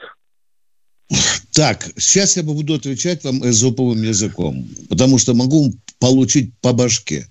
Так, 1.52 1.82
сейчас 1.98 2.38
я 2.38 2.44
буду 2.44 2.74
отвечать 2.74 3.24
вам 3.24 3.44
эзоповым 3.44 4.02
языком, 4.02 4.64
потому 4.88 5.18
что 5.18 5.34
могу 5.34 5.70
получить 5.98 6.54
по 6.62 6.72
башке. 6.72 7.26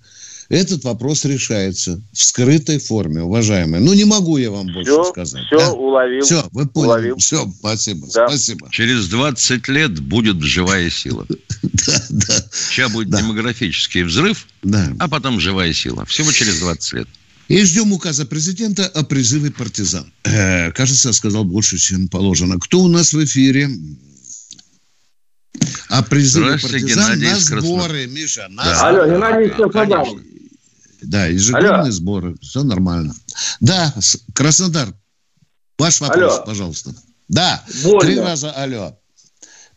Этот 0.50 0.82
вопрос 0.82 1.24
решается 1.26 2.02
в 2.12 2.20
скрытой 2.20 2.80
форме, 2.80 3.22
уважаемые. 3.22 3.80
Ну, 3.80 3.92
не 3.94 4.04
могу 4.04 4.36
я 4.36 4.50
вам 4.50 4.66
больше 4.66 4.90
все, 4.90 5.04
сказать. 5.04 5.44
Все, 5.46 5.58
да? 5.58 5.70
уловил. 5.70 6.24
Все, 6.24 6.48
вы 6.50 6.66
поняли. 6.66 6.88
Уловил. 6.88 7.16
Все, 7.18 7.48
спасибо, 7.60 8.08
да. 8.12 8.28
спасибо. 8.28 8.68
Через 8.72 9.08
20 9.08 9.68
лет 9.68 10.00
будет 10.00 10.42
живая 10.42 10.90
сила. 10.90 11.26
Да, 11.62 12.02
да. 12.10 12.34
Сейчас 12.52 12.90
будет 12.92 13.10
демографический 13.10 14.02
взрыв, 14.02 14.46
а 14.98 15.08
потом 15.08 15.40
живая 15.40 15.72
сила. 15.72 16.04
Всего 16.04 16.30
через 16.32 16.58
20 16.58 16.92
лет. 16.94 17.08
И 17.48 17.64
ждем 17.64 17.92
указа 17.92 18.26
президента 18.26 18.86
о 18.86 19.02
призыве 19.02 19.50
партизан. 19.50 20.12
Э, 20.24 20.72
кажется, 20.72 21.08
я 21.08 21.12
сказал 21.12 21.44
больше, 21.44 21.78
чем 21.78 22.08
положено. 22.08 22.58
Кто 22.58 22.80
у 22.80 22.88
нас 22.88 23.12
в 23.12 23.24
эфире? 23.24 23.70
О 25.88 26.02
призыве 26.02 26.58
партизан 26.58 27.18
Геннадий 27.18 27.30
на 27.30 27.60
сборы, 27.60 28.06
Миша. 28.06 28.46
На 28.50 28.64
да. 28.64 28.88
Алло, 28.88 29.06
Геннадий 29.06 29.50
Краснодар. 29.50 30.06
Да, 31.02 31.26
ежегодные 31.26 31.70
Алло. 31.72 31.90
сборы. 31.90 32.34
Все 32.40 32.62
нормально. 32.62 33.12
Да, 33.60 33.92
Краснодар. 34.34 34.88
Ваш 35.78 36.00
вопрос, 36.00 36.36
алло. 36.38 36.46
пожалуйста. 36.46 36.90
Да, 37.28 37.62
больно. 37.84 38.00
три 38.00 38.20
раза 38.20 38.50
алло. 38.52 38.92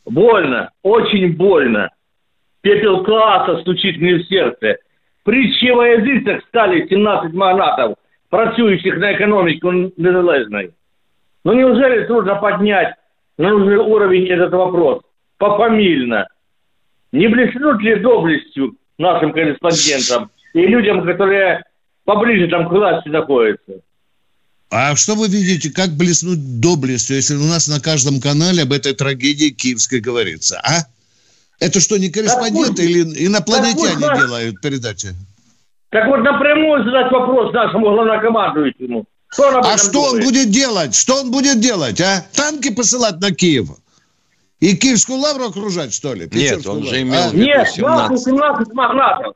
Больно, 0.05 0.69
очень 0.81 1.33
больно. 1.35 1.89
Пепел 2.61 3.03
класса 3.03 3.61
стучит 3.61 3.97
мне 3.97 4.15
в 4.15 4.27
сердце. 4.27 4.77
При 5.23 5.47
язицях 5.47 6.43
стали 6.49 6.87
17 6.87 7.33
магнатов, 7.33 7.95
працюючих 8.29 8.97
на 8.97 9.15
экономику 9.15 9.71
незалежной. 9.71 10.71
Ну 11.45 11.53
неужели 11.53 12.05
трудно 12.05 12.35
поднять 12.35 12.95
на 13.37 13.49
нужный 13.49 13.77
уровень 13.77 14.27
этот 14.27 14.51
вопрос? 14.51 15.03
Пофамильно. 15.37 16.27
Не 17.11 17.27
блеснут 17.27 17.81
ли 17.81 17.95
доблестью 17.99 18.75
нашим 18.97 19.31
корреспондентам 19.33 20.31
и 20.53 20.59
людям, 20.61 21.05
которые 21.05 21.63
поближе 22.05 22.47
там 22.47 22.67
к 22.67 22.71
власти 22.71 23.09
находятся? 23.09 23.73
А 24.69 24.95
что 24.95 25.15
вы 25.15 25.27
видите, 25.27 25.69
как 25.71 25.91
блеснуть 25.91 26.59
доблестью, 26.59 27.17
если 27.17 27.35
у 27.35 27.43
нас 27.43 27.67
на 27.67 27.79
каждом 27.79 28.19
канале 28.19 28.63
об 28.63 28.73
этой 28.73 28.93
трагедии 28.93 29.49
киевской 29.49 29.99
говорится, 29.99 30.59
а? 30.63 30.85
Это 31.59 31.79
что, 31.79 31.97
не 31.97 32.09
корреспонденты 32.09 32.77
так, 32.77 32.85
или 32.85 33.27
инопланетяне 33.27 33.99
так, 33.99 34.17
делают 34.17 34.61
передачи? 34.61 35.09
Так 35.89 36.07
вот 36.07 36.23
напрямую 36.23 36.83
задать 36.85 37.11
вопрос 37.11 37.53
нашему 37.53 37.91
главнокомандующему. 37.91 39.05
Что 39.27 39.59
а 39.59 39.77
что 39.77 39.91
думает? 39.91 40.13
он 40.13 40.23
будет 40.23 40.49
делать? 40.49 40.95
Что 40.95 41.21
он 41.21 41.31
будет 41.31 41.59
делать, 41.59 42.01
а? 42.01 42.25
Танки 42.33 42.73
посылать 42.73 43.19
на 43.19 43.31
Киев? 43.31 43.69
И 44.59 44.75
Киевскую 44.75 45.19
лавру 45.19 45.49
окружать, 45.49 45.93
что 45.93 46.13
ли? 46.13 46.27
Нет, 46.31 46.65
он 46.65 46.83
же 46.83 47.01
имел 47.01 47.25
а? 47.25 47.29
в 47.29 47.33
виду 47.33 47.45
Нет, 47.45 47.69
17... 47.69 48.25
17 48.25 48.73
магнатов. 48.73 49.35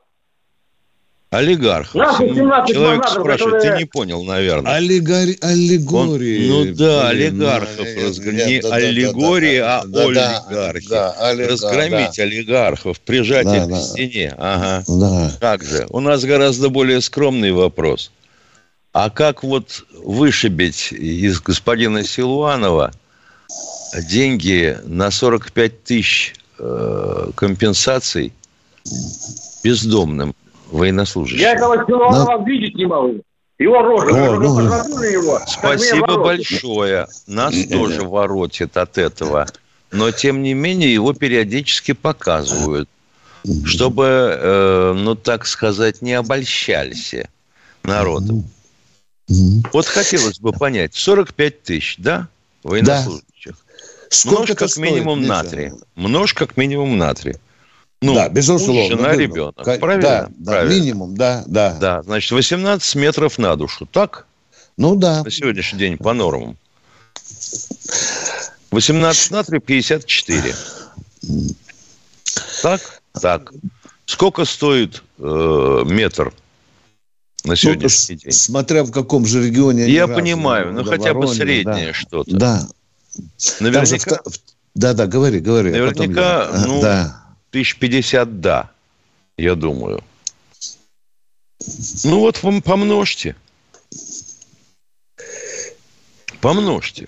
Олигарх. 1.30 1.92
Человек 1.92 3.06
спрашивает, 3.06 3.54
которые... 3.54 3.72
ты 3.72 3.78
не 3.78 3.84
понял, 3.84 4.24
наверное. 4.24 4.76
Олигари... 4.76 5.36
Аллегории. 5.42 6.50
Он... 6.50 6.68
Ну 6.68 6.74
да, 6.74 7.08
олигархов. 7.08 7.86
Разг... 8.02 8.24
Не 8.24 8.60
да, 8.62 8.74
аллегории, 8.74 9.58
да, 9.58 9.82
да, 9.82 9.82
а 9.82 9.86
да, 9.86 10.04
олигархи. 10.04 10.88
Да, 10.88 11.10
олига... 11.12 11.48
Разгромить 11.50 12.16
да. 12.16 12.22
олигархов, 12.22 13.00
прижать 13.00 13.44
да, 13.44 13.56
их 13.58 13.68
да. 13.68 13.76
к 13.76 13.82
стене. 13.82 14.34
Ага. 14.38 14.84
Да. 14.88 15.32
Как 15.38 15.64
же? 15.64 15.86
У 15.90 16.00
нас 16.00 16.24
гораздо 16.24 16.70
более 16.70 17.02
скромный 17.02 17.52
вопрос. 17.52 18.10
А 18.94 19.10
как 19.10 19.42
вот 19.44 19.84
вышибить 20.02 20.92
из 20.92 21.42
господина 21.42 22.04
Силуанова 22.04 22.90
деньги 24.08 24.78
на 24.84 25.10
45 25.10 25.84
тысяч 25.84 26.34
э, 26.58 27.30
компенсаций 27.34 28.32
бездомным? 29.62 30.34
Военнослужащим. 30.70 31.40
Я 31.40 31.52
этого 31.52 31.84
Силуанова 31.86 32.38
Но... 32.38 32.44
видеть 32.44 32.74
не 32.74 32.86
могу. 32.86 33.22
Его 33.58 33.82
рожа, 33.82 34.10
О, 34.10 34.36
ну, 34.36 35.02
его. 35.02 35.40
Спасибо 35.46 36.18
большое. 36.18 37.08
Нас 37.26 37.54
тоже 37.68 38.02
воротит 38.02 38.76
от 38.76 38.98
этого. 38.98 39.46
Но, 39.90 40.12
тем 40.12 40.42
не 40.42 40.54
менее, 40.54 40.92
его 40.94 41.12
периодически 41.12 41.92
показывают, 41.92 42.88
чтобы, 43.64 44.04
э, 44.04 44.92
ну, 44.96 45.16
так 45.16 45.46
сказать, 45.46 46.02
не 46.02 46.12
обольщались 46.12 47.14
народом. 47.82 48.44
Вот 49.72 49.86
хотелось 49.86 50.38
бы 50.38 50.52
понять, 50.52 50.94
45 50.94 51.62
тысяч, 51.62 51.96
да, 51.98 52.28
военнослужащих? 52.62 53.24
Да. 53.44 53.54
Сколько 54.10 54.38
Множь 54.38 54.56
как 54.56 54.70
стоит, 54.70 54.90
минимум 54.90 55.22
на 55.22 55.44
три. 55.44 55.72
Множь 55.94 56.32
как 56.32 56.56
минимум 56.56 56.96
на 56.96 57.12
три. 57.14 57.34
Ну, 58.00 58.14
да, 58.14 58.28
безусловно. 58.28 58.96
Жена, 58.96 59.16
ребенок. 59.16 59.56
Правильно? 59.56 60.02
Да, 60.02 60.28
да, 60.30 60.52
Правильно. 60.52 60.74
минимум, 60.74 61.16
да, 61.16 61.42
да. 61.46 61.76
Да, 61.80 62.02
значит, 62.02 62.30
18 62.30 62.94
метров 62.94 63.38
на 63.38 63.56
душу, 63.56 63.86
так? 63.86 64.26
Ну, 64.76 64.94
да. 64.94 65.24
На 65.24 65.30
сегодняшний 65.30 65.78
день 65.78 65.96
по 65.96 66.12
нормам. 66.12 66.56
18 68.70 69.30
на 69.32 69.42
3, 69.42 69.58
54. 69.58 70.54
Так? 72.62 73.02
Так. 73.20 73.52
Сколько 74.06 74.44
стоит 74.44 75.02
э, 75.18 75.82
метр 75.86 76.32
на 77.44 77.56
сегодняшний 77.56 78.14
ну, 78.14 78.20
день? 78.20 78.32
Смотря 78.32 78.84
в 78.84 78.92
каком 78.92 79.26
же 79.26 79.44
регионе. 79.44 79.88
Я 79.88 80.06
понимаю, 80.06 80.72
ну 80.72 80.84
хотя 80.84 81.14
бы 81.14 81.26
среднее 81.26 81.88
да. 81.88 81.94
что-то. 81.94 82.36
Да. 82.36 82.68
Наверняка... 83.58 84.20
Да, 84.74 84.92
да, 84.92 85.06
говори, 85.06 85.40
говори. 85.40 85.72
Наверняка, 85.72 86.50
я... 86.52 86.66
ну, 86.66 86.80
да. 86.80 87.27
Тысяч 87.50 87.78
пятьдесят, 87.78 88.40
да, 88.40 88.70
я 89.36 89.54
думаю. 89.54 90.02
Ну 92.04 92.20
вот 92.20 92.40
помножьте. 92.64 93.36
Помножьте. 96.40 97.06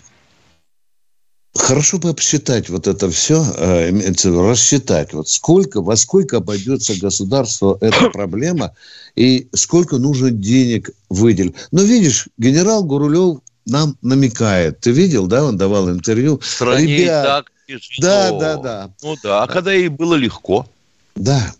Хорошо 1.54 1.98
бы 1.98 2.10
обсчитать 2.10 2.68
вот 2.68 2.86
это 2.86 3.10
все, 3.10 3.44
э, 3.56 3.90
рассчитать, 4.24 5.12
вот 5.12 5.28
сколько, 5.28 5.82
во 5.82 5.96
сколько 5.96 6.38
обойдется 6.38 6.98
государству 6.98 7.76
эта 7.80 8.10
проблема 8.12 8.74
и 9.16 9.48
сколько 9.52 9.98
нужно 9.98 10.30
денег 10.30 10.90
выделить. 11.08 11.54
Но 11.72 11.82
видишь, 11.82 12.28
генерал 12.38 12.84
Гурулев 12.84 13.40
нам 13.66 13.96
намекает. 14.00 14.80
Ты 14.80 14.92
видел, 14.92 15.26
да, 15.26 15.44
он 15.44 15.56
давал 15.56 15.90
интервью. 15.90 16.38
В 16.38 16.46
стране 16.46 16.96
Ребят, 16.96 17.24
и 17.24 17.26
так 17.26 17.52
тяжело. 17.78 18.00
Да, 18.00 18.30
да, 18.38 18.56
да. 18.56 18.90
Ну 19.02 19.16
да, 19.22 19.42
а 19.42 19.46
когда 19.46 19.72
ей 19.72 19.88
было 19.88 20.14
легко. 20.14 20.66
Да, 21.14 21.52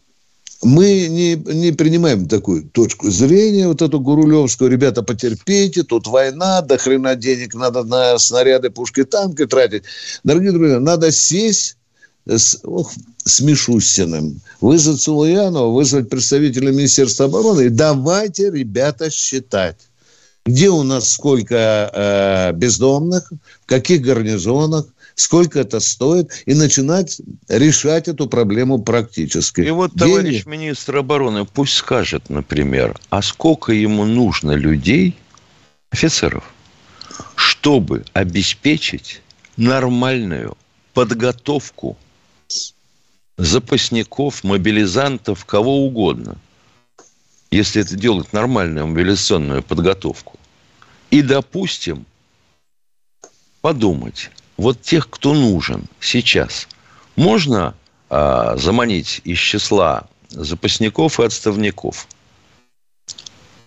мы 0.62 1.09
не, 1.09 1.37
не 1.37 1.73
принимаем 1.73 2.29
такую 2.29 2.64
точку 2.64 3.11
зрения, 3.11 3.66
вот 3.66 3.81
эту 3.81 3.99
Гурулевскую, 4.01 4.70
ребята, 4.70 5.03
потерпите, 5.03 5.83
тут 5.83 6.07
война, 6.07 6.61
до 6.61 6.77
хрена 6.77 7.14
денег 7.16 7.55
надо 7.55 7.83
на 7.83 8.18
снаряды, 8.18 8.70
пушки, 8.70 9.05
танки 9.05 9.46
тратить. 9.46 9.85
Дорогие 10.23 10.53
друзья, 10.53 10.81
надо 10.81 11.12
сесть 11.12 11.77
с, 12.27 12.61
ох, 12.64 12.92
с 13.25 13.40
Мишустиным, 13.40 14.40
вызвать 14.61 15.01
Сулуянова, 15.01 15.73
вызвать 15.73 16.11
представителя 16.11 16.70
Министерства 16.70 17.27
обороны, 17.27 17.62
и 17.62 17.68
давайте, 17.70 18.51
ребята, 18.51 19.11
считать 19.11 19.77
где 20.46 20.70
у 20.70 20.83
нас 20.83 21.12
сколько 21.12 21.90
э, 21.92 22.53
бездомных, 22.57 23.31
в 23.62 23.66
каких 23.66 24.01
гарнизонах, 24.01 24.87
сколько 25.14 25.61
это 25.61 25.81
стоит, 25.81 26.42
и 26.46 26.55
начинать 26.55 27.20
решать 27.49 28.09
эту 28.09 28.29
проблему 28.29 28.81
практически. 28.83 29.62
И 29.62 29.70
вот 29.70 29.94
товарищ 29.94 30.44
Деньги... 30.44 30.49
министр 30.49 30.99
обороны 30.99 31.44
пусть 31.44 31.75
скажет, 31.75 32.31
например, 32.31 32.99
а 33.11 33.23
сколько 33.23 33.73
ему 33.73 34.05
нужно 34.05 34.53
людей, 34.53 35.16
офицеров, 35.90 36.44
чтобы 37.35 38.05
обеспечить 38.12 39.23
нормальную 39.57 40.57
подготовку 40.94 41.96
запасников, 43.37 44.44
мобилизантов, 44.44 45.44
кого 45.44 45.85
угодно, 45.87 46.37
если 47.51 47.83
это 47.83 47.96
делать 47.96 48.33
нормальную 48.33 48.87
мобилизационную 48.87 49.62
подготовку. 49.62 50.38
И, 51.11 51.23
допустим, 51.23 52.07
подумать, 53.61 54.31
вот 54.61 54.83
тех, 54.83 55.09
кто 55.09 55.33
нужен 55.33 55.87
сейчас, 56.01 56.68
можно 57.16 57.75
а, 58.11 58.59
заманить 58.59 59.23
из 59.25 59.38
числа 59.38 60.07
запасников 60.29 61.18
и 61.18 61.25
отставников. 61.25 62.07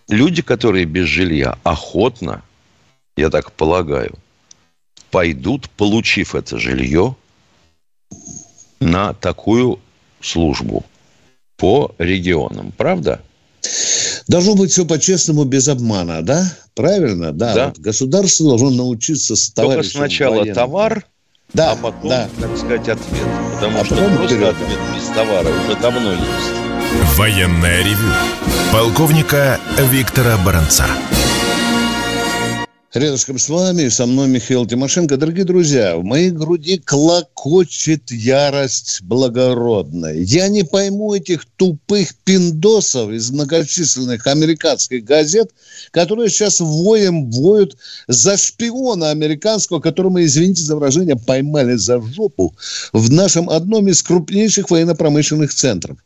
Люди, 0.07 0.43
которые 0.43 0.85
без 0.85 1.07
жилья, 1.07 1.57
охотно, 1.63 2.43
я 3.17 3.31
так 3.31 3.53
полагаю, 3.53 4.13
пойдут, 5.09 5.67
получив 5.71 6.35
это 6.35 6.59
жилье, 6.59 7.15
на 8.79 9.13
такую 9.15 9.79
службу 10.21 10.85
по 11.57 11.95
регионам. 11.97 12.71
Правда? 12.71 13.19
Должно 14.27 14.55
быть 14.55 14.71
все 14.71 14.85
по-честному, 14.85 15.43
без 15.43 15.67
обмана, 15.67 16.21
да? 16.21 16.45
Правильно? 16.75 17.31
Да. 17.31 17.53
да. 17.53 17.65
Вот 17.67 17.79
государство 17.79 18.49
должно 18.49 18.69
научиться 18.71 19.35
с 19.35 19.49
Только 19.51 19.83
сначала 19.83 20.35
военным. 20.35 20.55
товар, 20.55 21.05
да, 21.53 21.71
а 21.71 21.75
потом, 21.75 22.09
да. 22.09 22.29
так 22.39 22.57
сказать, 22.57 22.89
ответ. 22.89 23.27
Потому 23.55 23.79
а 23.81 23.85
что 23.85 23.95
просто 23.95 24.35
вперед. 24.35 24.55
ответ 24.55 24.79
без 24.95 25.05
товара 25.15 25.49
уже 25.49 25.79
давно 25.79 26.11
есть. 26.11 27.15
Военная 27.15 27.83
ревю. 27.83 28.09
Полковника 28.71 29.59
Виктора 29.91 30.37
Баранца. 30.43 30.85
Рядышком 32.93 33.39
с 33.39 33.49
вами, 33.49 33.87
со 33.87 34.05
мной 34.05 34.27
Михаил 34.27 34.67
Тимошенко. 34.67 35.17
Дорогие 35.17 35.45
друзья, 35.45 35.97
в 35.97 36.03
моей 36.03 36.29
груди 36.29 36.77
клокочет 36.77 38.11
ярость 38.11 39.01
благородная. 39.01 40.13
Я 40.13 40.47
не 40.47 40.63
пойму 40.63 41.15
этих 41.15 41.45
тупых 41.55 42.13
пиндосов 42.23 43.09
из 43.09 43.31
многочисленных 43.31 44.27
американских 44.27 45.03
газет, 45.05 45.49
которые 45.89 46.29
сейчас 46.29 46.59
воем 46.59 47.31
воют 47.31 47.77
за 48.07 48.37
шпиона 48.37 49.09
американского, 49.09 49.79
которого, 49.79 50.23
извините 50.23 50.61
за 50.61 50.75
выражение, 50.75 51.15
поймали 51.15 51.73
за 51.73 51.99
жопу 51.99 52.53
в 52.91 53.11
нашем 53.11 53.49
одном 53.49 53.87
из 53.87 54.03
крупнейших 54.03 54.69
военно-промышленных 54.69 55.51
центров. 55.51 55.97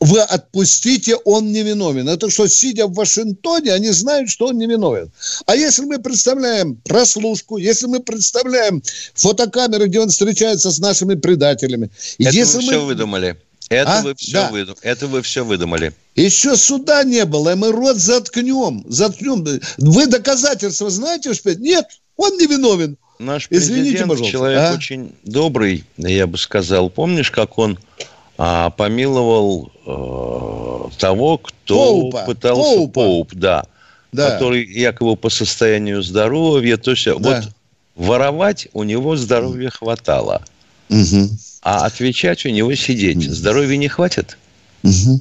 Вы 0.00 0.20
отпустите, 0.20 1.16
он 1.24 1.52
невиновен. 1.52 2.08
Это 2.08 2.30
что, 2.30 2.46
сидя 2.46 2.86
в 2.86 2.94
Вашингтоне, 2.94 3.72
они 3.72 3.90
знают, 3.90 4.30
что 4.30 4.46
он 4.46 4.58
невиновен. 4.58 5.10
А 5.46 5.56
если 5.56 5.84
мы 5.84 5.98
представляем 5.98 6.76
прослушку, 6.76 7.56
если 7.56 7.86
мы 7.86 8.00
представляем 8.00 8.82
фотокамеры, 9.14 9.86
где 9.86 10.00
он 10.00 10.08
встречается 10.08 10.70
с 10.70 10.78
нашими 10.78 11.14
предателями. 11.14 11.90
Это 12.18 12.30
если 12.30 12.58
вы 12.58 12.62
мы... 12.62 12.68
все 12.68 12.84
выдумали. 12.84 13.36
Это, 13.68 13.98
а? 13.98 14.02
вы 14.02 14.14
все 14.16 14.32
да. 14.32 14.50
выдум... 14.50 14.76
Это 14.82 15.06
вы 15.06 15.22
все 15.22 15.44
выдумали. 15.44 15.94
Еще 16.16 16.56
суда 16.56 17.04
не 17.04 17.24
было, 17.24 17.52
и 17.52 17.54
мы 17.54 17.70
рот 17.70 17.98
заткнем. 17.98 18.84
заткнем. 18.88 19.44
Вы 19.78 20.06
доказательства 20.06 20.90
знаете? 20.90 21.34
Что... 21.34 21.54
Нет, 21.54 21.86
он 22.16 22.36
невиновен. 22.36 22.96
Наш 23.20 23.46
Извините, 23.50 24.06
пожалуйста. 24.06 24.26
человек 24.26 24.60
а? 24.60 24.74
очень 24.74 25.14
добрый, 25.22 25.84
я 25.98 26.26
бы 26.26 26.36
сказал. 26.36 26.90
Помнишь, 26.90 27.30
как 27.30 27.58
он 27.58 27.78
а, 28.42 28.70
помиловал 28.70 29.70
э, 29.84 30.96
того, 30.96 31.36
кто 31.36 31.74
Поупа. 31.74 32.24
пытался 32.24 32.62
Поупа. 32.62 32.92
Поуп, 32.92 33.34
да, 33.34 33.66
да, 34.12 34.30
который 34.30 34.64
якобы 34.64 35.14
по 35.16 35.28
состоянию 35.28 36.02
здоровья, 36.02 36.78
то 36.78 36.92
есть 36.92 37.04
да. 37.04 37.16
вот 37.16 37.48
воровать 37.96 38.68
у 38.72 38.84
него 38.84 39.16
здоровья 39.16 39.68
хватало, 39.68 40.42
угу. 40.88 41.28
а 41.60 41.84
отвечать 41.84 42.46
у 42.46 42.48
него 42.48 42.74
сидеть 42.74 43.22
здоровья 43.30 43.76
не 43.76 43.88
хватит. 43.88 44.38
Угу. 44.84 45.20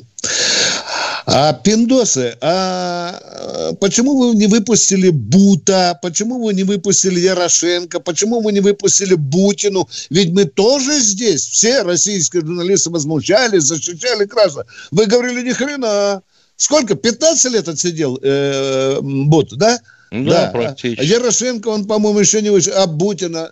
А 1.25 1.53
пиндосы, 1.53 2.37
а 2.41 3.73
почему 3.79 4.17
вы 4.17 4.35
не 4.35 4.47
выпустили 4.47 5.09
Бута? 5.09 5.97
Почему 6.01 6.43
вы 6.43 6.53
не 6.53 6.63
выпустили 6.63 7.19
Ярошенко? 7.19 7.99
Почему 7.99 8.41
вы 8.41 8.51
не 8.51 8.59
выпустили 8.59 9.15
Бутину? 9.15 9.87
Ведь 10.09 10.31
мы 10.31 10.45
тоже 10.45 10.99
здесь. 10.99 11.45
Все 11.47 11.81
российские 11.83 12.41
журналисты 12.41 12.89
возмущались, 12.89 13.63
защищали 13.63 14.25
красно. 14.25 14.65
Вы 14.91 15.05
говорили, 15.05 15.47
ни 15.47 15.53
хрена. 15.53 16.21
Сколько? 16.55 16.95
15 16.95 17.53
лет 17.53 17.67
отсидел 17.69 18.19
э, 18.21 18.99
Бут, 19.01 19.55
да? 19.55 19.79
Да, 20.11 20.45
да, 20.45 20.51
практически. 20.51 21.05
Ярошенко, 21.05 21.67
он, 21.67 21.85
по-моему, 21.85 22.19
еще 22.19 22.41
не 22.41 22.49
вышел. 22.49 22.73
А 22.75 22.87
Бутина, 22.87 23.49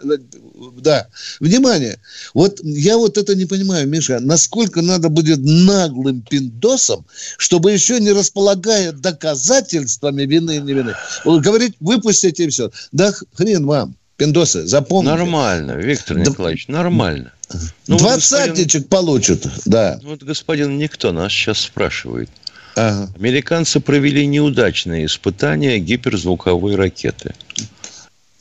да. 0.77 1.07
Внимание. 1.39 1.99
Вот 2.33 2.59
я 2.63 2.97
вот 2.97 3.17
это 3.17 3.35
не 3.35 3.45
понимаю, 3.45 3.87
Миша. 3.87 4.19
Насколько 4.19 4.81
надо 4.81 5.09
будет 5.09 5.39
наглым 5.41 6.21
пиндосом, 6.21 7.05
чтобы 7.37 7.71
еще 7.71 7.99
не 7.99 8.11
располагая 8.11 8.91
доказательствами 8.91 10.23
вины 10.23 10.57
и 10.57 10.59
не 10.59 10.73
вины, 10.73 10.95
говорить, 11.25 11.75
выпустите 11.79 12.45
и 12.45 12.49
все. 12.49 12.71
Да 12.91 13.13
хрен 13.35 13.65
вам. 13.65 13.95
Пиндосы, 14.17 14.65
запомните. 14.65 15.15
Нормально, 15.15 15.73
Виктор 15.73 16.17
Николаевич, 16.17 16.65
да, 16.67 16.73
нормально. 16.73 17.31
Ну, 17.85 17.97
Двадцатничек 17.99 18.83
господин, 18.83 18.87
получит, 18.89 19.47
да. 19.65 19.99
Вот 20.03 20.23
господин 20.23 20.77
никто 20.79 21.11
нас 21.11 21.31
сейчас 21.31 21.59
спрашивает. 21.59 22.29
Ага. 22.75 23.11
Американцы 23.15 23.79
провели 23.79 24.25
неудачные 24.25 25.05
испытания 25.05 25.77
гиперзвуковой 25.79 26.75
ракеты. 26.75 27.35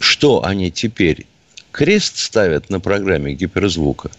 Что 0.00 0.44
они 0.44 0.70
теперь? 0.70 1.26
Крест 1.76 2.16
ставят 2.16 2.70
на 2.70 2.80
программе 2.80 3.34
гиперзвука? 3.34 4.10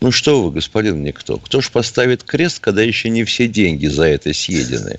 Ну 0.00 0.12
что 0.12 0.44
вы, 0.44 0.52
господин 0.52 1.02
никто, 1.02 1.38
кто 1.38 1.60
ж 1.60 1.68
поставит 1.72 2.22
крест, 2.22 2.60
когда 2.60 2.82
еще 2.82 3.08
не 3.08 3.24
все 3.24 3.48
деньги 3.48 3.88
за 3.88 4.04
это 4.04 4.32
съедены? 4.32 4.96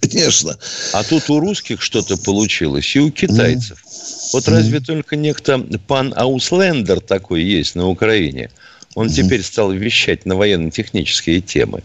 Конечно. 0.00 0.56
А 0.92 1.02
тут 1.02 1.28
у 1.30 1.40
русских 1.40 1.82
что-то 1.82 2.16
получилось, 2.16 2.94
и 2.94 3.00
у 3.00 3.10
китайцев. 3.10 3.82
Mm. 3.84 4.30
Вот 4.34 4.46
разве 4.46 4.78
только 4.78 5.16
некто 5.16 5.58
пан 5.88 6.14
Ауслендер 6.16 7.00
такой 7.00 7.42
есть 7.42 7.74
на 7.74 7.88
Украине. 7.88 8.48
Он 8.94 9.08
mm. 9.08 9.12
теперь 9.12 9.42
стал 9.42 9.72
вещать 9.72 10.24
на 10.24 10.36
военно-технические 10.36 11.40
темы. 11.40 11.82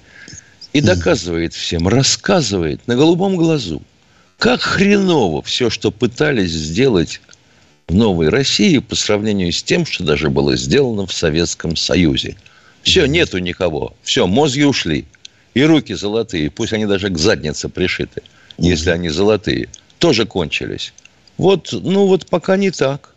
И 0.72 0.82
доказывает 0.82 1.56
всем, 1.56 1.88
рассказывает 1.88 2.86
на 2.86 2.96
голубом 2.96 3.36
глазу, 3.36 3.82
как 4.38 4.62
хреново 4.62 5.42
все, 5.42 5.72
что 5.72 5.90
пытались 5.90 6.52
сделать 6.52 7.22
в 7.88 7.94
новой 7.94 8.30
России 8.30 8.80
по 8.80 8.96
сравнению 8.96 9.52
с 9.52 9.64
тем, 9.64 9.86
что 9.86 10.04
даже 10.04 10.30
было 10.30 10.58
сделано 10.58 11.06
в 11.06 11.14
Советском 11.14 11.76
Союзе. 11.76 12.36
Все, 12.82 13.06
нету 13.06 13.38
никого. 13.38 13.94
Все, 14.04 14.28
мозги 14.28 14.66
ушли. 14.66 15.06
И 15.54 15.64
руки 15.64 15.94
золотые, 15.94 16.52
пусть 16.52 16.74
они 16.74 16.86
даже 16.86 17.10
к 17.10 17.18
заднице 17.18 17.70
пришиты, 17.70 18.22
если 18.58 18.92
они 18.92 19.10
золотые, 19.10 19.70
тоже 20.00 20.26
кончились. 20.26 20.94
Вот, 21.38 21.70
ну 21.72 22.08
вот 22.08 22.28
пока 22.28 22.58
не 22.58 22.72
так. 22.72 23.14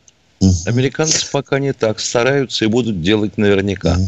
Американцы 0.67 1.31
пока 1.31 1.59
не 1.59 1.73
так 1.73 2.01
стараются 2.01 2.65
и 2.65 2.69
будут 2.69 3.03
делать 3.03 3.37
наверняка. 3.37 3.99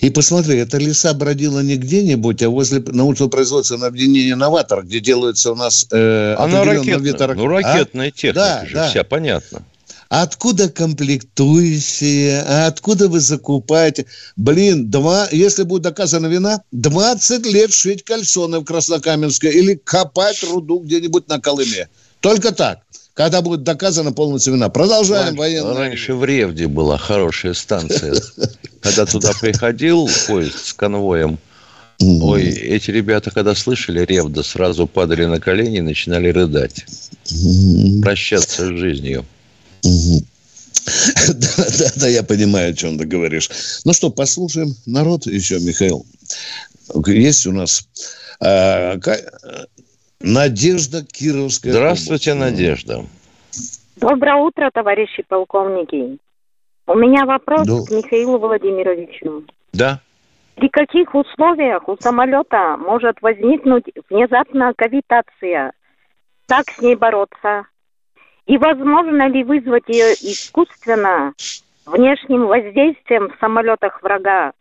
И 0.00 0.10
посмотри, 0.10 0.58
эта 0.58 0.78
леса 0.78 1.12
бродила 1.14 1.60
не 1.60 1.76
где-нибудь, 1.76 2.42
а 2.42 2.50
возле 2.50 2.80
научно-производственного 2.80 3.88
объединения 3.88 4.36
«Новатор», 4.36 4.84
где 4.84 5.00
делаются 5.00 5.52
у 5.52 5.54
нас 5.54 5.86
э, 5.90 6.34
Она 6.38 6.64
ракетная, 6.64 6.98
вид... 6.98 7.36
ну, 7.36 7.46
ракетная 7.46 8.08
а? 8.08 8.10
техника 8.10 8.34
да, 8.34 8.66
же, 8.66 8.74
да. 8.74 8.88
вся 8.88 9.04
понятно. 9.04 9.64
Откуда 10.08 10.70
комплектующие? 10.70 12.42
А 12.42 12.66
откуда 12.66 13.08
вы 13.08 13.20
закупаете? 13.20 14.06
Блин, 14.36 14.90
два, 14.90 15.28
если 15.30 15.64
будет 15.64 15.82
доказана 15.82 16.28
вина, 16.28 16.62
20 16.72 17.44
лет 17.46 17.72
шить 17.72 18.04
кальсоны 18.04 18.60
в 18.60 18.64
Краснокаменске 18.64 19.50
или 19.50 19.74
копать 19.74 20.42
руду 20.44 20.78
где-нибудь 20.78 21.28
на 21.28 21.40
Колыме. 21.40 21.88
Только 22.20 22.52
так. 22.52 22.80
Когда 23.18 23.42
будет 23.42 23.64
доказана 23.64 24.12
полностью 24.12 24.54
вина. 24.54 24.68
Продолжаем 24.68 25.36
раньше. 25.40 25.74
Раньше 25.74 26.14
в 26.14 26.24
Ревде 26.24 26.68
была 26.68 26.96
хорошая 26.96 27.52
станция. 27.52 28.14
Когда 28.80 29.06
туда 29.06 29.32
приходил 29.40 30.08
поезд 30.28 30.66
с 30.66 30.72
конвоем, 30.72 31.36
Ой, 32.00 32.44
эти 32.44 32.92
ребята, 32.92 33.32
когда 33.32 33.56
слышали 33.56 34.04
Ревда, 34.04 34.44
сразу 34.44 34.86
падали 34.86 35.24
на 35.24 35.40
колени 35.40 35.78
и 35.78 35.80
начинали 35.80 36.28
рыдать. 36.28 36.86
Прощаться 38.02 38.66
с 38.66 38.78
жизнью. 38.78 39.26
Да, 41.28 41.66
да, 41.78 41.92
да, 41.96 42.08
я 42.08 42.22
понимаю, 42.22 42.70
о 42.70 42.74
чем 42.74 42.98
ты 42.98 43.04
говоришь. 43.04 43.50
Ну 43.84 43.92
что, 43.92 44.08
послушаем 44.08 44.74
народ 44.86 45.26
еще, 45.26 45.60
Михаил. 45.60 46.06
Есть 47.06 47.46
у 47.46 47.52
нас 47.52 47.84
а, 48.40 48.96
Надежда 50.20 51.04
Кировская. 51.04 51.72
Здравствуйте, 51.72 52.34
Надежда. 52.34 53.04
Доброе 53.96 54.36
утро, 54.36 54.70
товарищи 54.72 55.24
полковники. 55.28 56.18
У 56.86 56.94
меня 56.94 57.24
вопрос 57.24 57.66
да. 57.66 57.84
к 57.86 57.90
Михаилу 57.90 58.38
Владимировичу. 58.38 59.44
Да. 59.72 60.00
При 60.56 60.68
каких 60.68 61.14
условиях 61.14 61.88
у 61.88 61.96
самолета 62.00 62.76
может 62.78 63.22
возникнуть 63.22 63.84
внезапная 64.10 64.72
кавитация? 64.76 65.72
Как 66.48 66.68
с 66.70 66.80
ней 66.80 66.96
бороться? 66.96 67.66
И 68.46 68.56
возможно 68.58 69.28
ли 69.28 69.44
вызвать 69.44 69.84
ее 69.86 70.14
искусственно 70.14 71.34
внешним 71.86 72.46
воздействием 72.46 73.28
в 73.28 73.38
самолетах 73.38 74.02
врага 74.02 74.52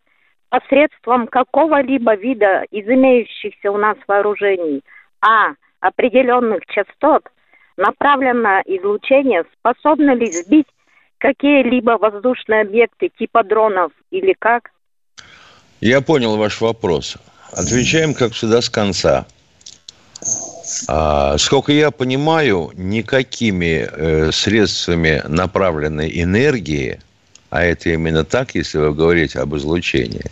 посредством 0.50 1.28
какого-либо 1.28 2.16
вида 2.16 2.64
из 2.70 2.88
имеющихся 2.88 3.72
у 3.72 3.78
нас 3.78 3.98
вооружений, 4.08 4.82
а 5.22 5.54
определенных 5.80 6.66
частот, 6.68 7.24
направленное 7.78 8.62
излучение 8.66 9.46
способно 9.60 10.16
ли 10.16 10.32
сбить 10.32 10.68
какие-либо 11.20 11.98
воздушные 11.98 12.62
объекты 12.62 13.10
типа 13.18 13.44
дронов 13.44 13.92
или 14.12 14.34
как? 14.38 14.72
Я 15.80 16.02
понял 16.02 16.38
ваш 16.38 16.62
вопрос. 16.62 17.18
Отвечаем, 17.52 18.14
как 18.14 18.34
всегда, 18.34 18.62
с 18.62 18.70
конца. 18.70 19.26
А, 20.88 21.38
сколько 21.38 21.72
я 21.72 21.92
понимаю, 21.92 22.72
никакими 22.74 23.88
э, 23.90 24.32
средствами 24.32 25.24
направленной 25.28 26.22
энергии, 26.22 27.00
а 27.50 27.64
это 27.64 27.90
именно 27.90 28.26
так, 28.26 28.56
если 28.56 28.80
вы 28.80 28.94
говорите 28.94 29.40
об 29.40 29.56
излучении, 29.56 30.26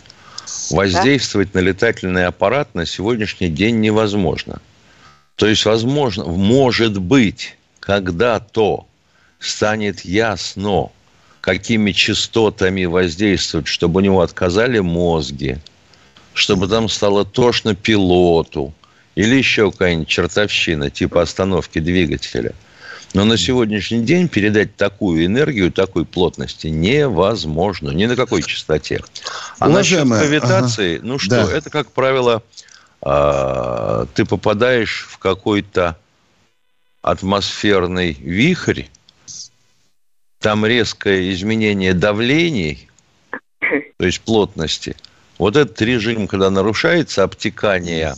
воздействовать 0.70 1.52
да? 1.52 1.60
на 1.60 1.64
летательный 1.64 2.26
аппарат 2.26 2.74
на 2.74 2.84
сегодняшний 2.84 3.48
день 3.48 3.80
невозможно. 3.80 4.60
То 5.36 5.46
есть, 5.46 5.64
возможно, 5.64 6.24
может 6.24 6.98
быть, 6.98 7.56
когда-то 7.80 8.86
станет 9.38 10.04
ясно, 10.04 10.90
какими 11.40 11.92
частотами 11.92 12.84
воздействовать, 12.84 13.68
чтобы 13.68 14.00
у 14.00 14.04
него 14.04 14.20
отказали 14.20 14.80
мозги, 14.80 15.58
чтобы 16.34 16.68
там 16.68 16.88
стало 16.88 17.24
тошно 17.24 17.74
пилоту– 17.74 18.74
или 19.16 19.34
еще 19.34 19.72
какая-нибудь 19.72 20.08
чертовщина 20.08 20.90
типа 20.90 21.22
остановки 21.22 21.80
двигателя. 21.80 22.52
Но 23.14 23.24
на 23.24 23.38
сегодняшний 23.38 24.00
день 24.00 24.28
передать 24.28 24.76
такую 24.76 25.24
энергию, 25.24 25.72
такой 25.72 26.04
плотности 26.04 26.66
невозможно. 26.66 27.90
Ни 27.90 28.04
на 28.04 28.14
какой 28.14 28.42
частоте. 28.42 29.00
А 29.58 29.68
Уважаемая, 29.68 30.20
насчет 30.20 30.40
гравитации, 30.40 30.96
ага. 30.96 31.06
ну 31.06 31.18
что, 31.18 31.46
да. 31.46 31.52
это, 31.56 31.70
как 31.70 31.92
правило, 31.92 32.42
ты 33.00 34.24
попадаешь 34.24 35.06
в 35.08 35.18
какой-то 35.18 35.96
атмосферный 37.02 38.12
вихрь, 38.12 38.84
там 40.40 40.66
резкое 40.66 41.32
изменение 41.32 41.94
давлений, 41.94 42.88
то 43.60 44.06
есть 44.06 44.20
плотности. 44.20 44.96
Вот 45.38 45.56
этот 45.56 45.80
режим, 45.82 46.26
когда 46.26 46.50
нарушается 46.50 47.22
обтекание 47.22 48.14